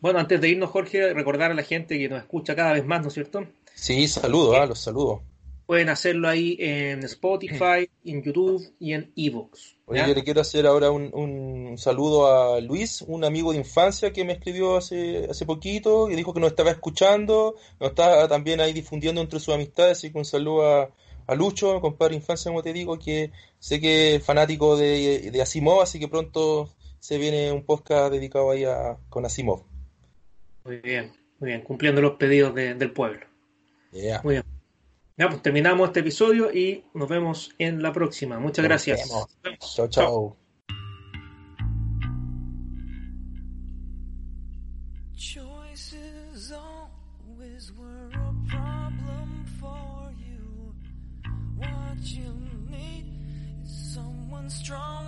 bueno, 0.00 0.18
antes 0.18 0.40
de 0.40 0.48
irnos, 0.48 0.70
Jorge, 0.70 1.12
recordar 1.12 1.50
a 1.50 1.54
la 1.54 1.62
gente 1.62 1.98
que 1.98 2.08
nos 2.08 2.20
escucha 2.20 2.54
cada 2.54 2.72
vez 2.72 2.84
más, 2.84 3.02
¿no 3.02 3.08
es 3.08 3.14
cierto? 3.14 3.46
Sí, 3.74 4.06
saludos, 4.08 4.56
ah, 4.58 4.66
los 4.66 4.78
saludos. 4.78 5.20
Pueden 5.66 5.90
hacerlo 5.90 6.28
ahí 6.28 6.56
en 6.60 7.02
Spotify, 7.04 7.90
en 8.04 8.22
YouTube 8.22 8.74
y 8.78 8.94
en 8.94 9.12
Evox. 9.16 9.76
Oye, 9.86 10.02
yo 10.06 10.14
le 10.14 10.24
quiero 10.24 10.40
hacer 10.40 10.66
ahora 10.66 10.90
un, 10.90 11.74
saludo 11.76 12.26
a 12.26 12.60
Luis, 12.60 13.02
un 13.02 13.24
amigo 13.24 13.52
de 13.52 13.58
infancia 13.58 14.12
que 14.12 14.24
me 14.24 14.34
escribió 14.34 14.76
hace, 14.76 15.26
hace 15.30 15.44
poquito 15.44 16.10
y 16.10 16.16
dijo 16.16 16.32
que 16.32 16.40
nos 16.40 16.50
estaba 16.50 16.70
escuchando, 16.70 17.54
nos 17.80 17.90
está 17.90 18.28
también 18.28 18.60
ahí 18.60 18.72
difundiendo 18.72 19.20
entre 19.20 19.40
sus 19.40 19.54
amistades, 19.54 19.98
así 19.98 20.10
que 20.10 20.18
un 20.18 20.24
saludo 20.24 20.66
a, 20.66 20.90
a 21.28 21.34
Lucho, 21.34 21.80
compadre 21.80 22.16
infancia, 22.16 22.50
como 22.50 22.62
te 22.62 22.72
digo, 22.72 22.98
que 22.98 23.30
sé 23.58 23.80
que 23.80 24.16
es 24.16 24.24
fanático 24.24 24.76
de, 24.76 25.30
de 25.30 25.42
Asimov, 25.42 25.82
así 25.82 26.00
que 26.00 26.08
pronto 26.08 26.74
se 26.98 27.18
viene 27.18 27.52
un 27.52 27.64
podcast 27.64 28.10
dedicado 28.10 28.50
ahí 28.50 28.64
a, 28.64 28.96
con 29.10 29.26
Asimov. 29.26 29.62
Muy 30.64 30.78
bien, 30.78 31.12
muy 31.38 31.50
bien, 31.50 31.62
cumpliendo 31.62 32.00
los 32.00 32.16
pedidos 32.16 32.54
del 32.54 32.92
pueblo. 32.92 33.26
Muy 33.92 34.34
bien. 34.34 34.44
Ya, 35.18 35.28
pues 35.28 35.42
terminamos 35.42 35.88
este 35.88 36.00
episodio 36.00 36.52
y 36.52 36.84
nos 36.94 37.08
vemos 37.08 37.54
en 37.58 37.82
la 37.82 37.92
próxima. 37.92 38.38
Muchas 38.38 38.64
gracias. 38.64 39.10
Chao, 39.74 39.88
chao. 39.88 40.47
Strong 54.68 55.07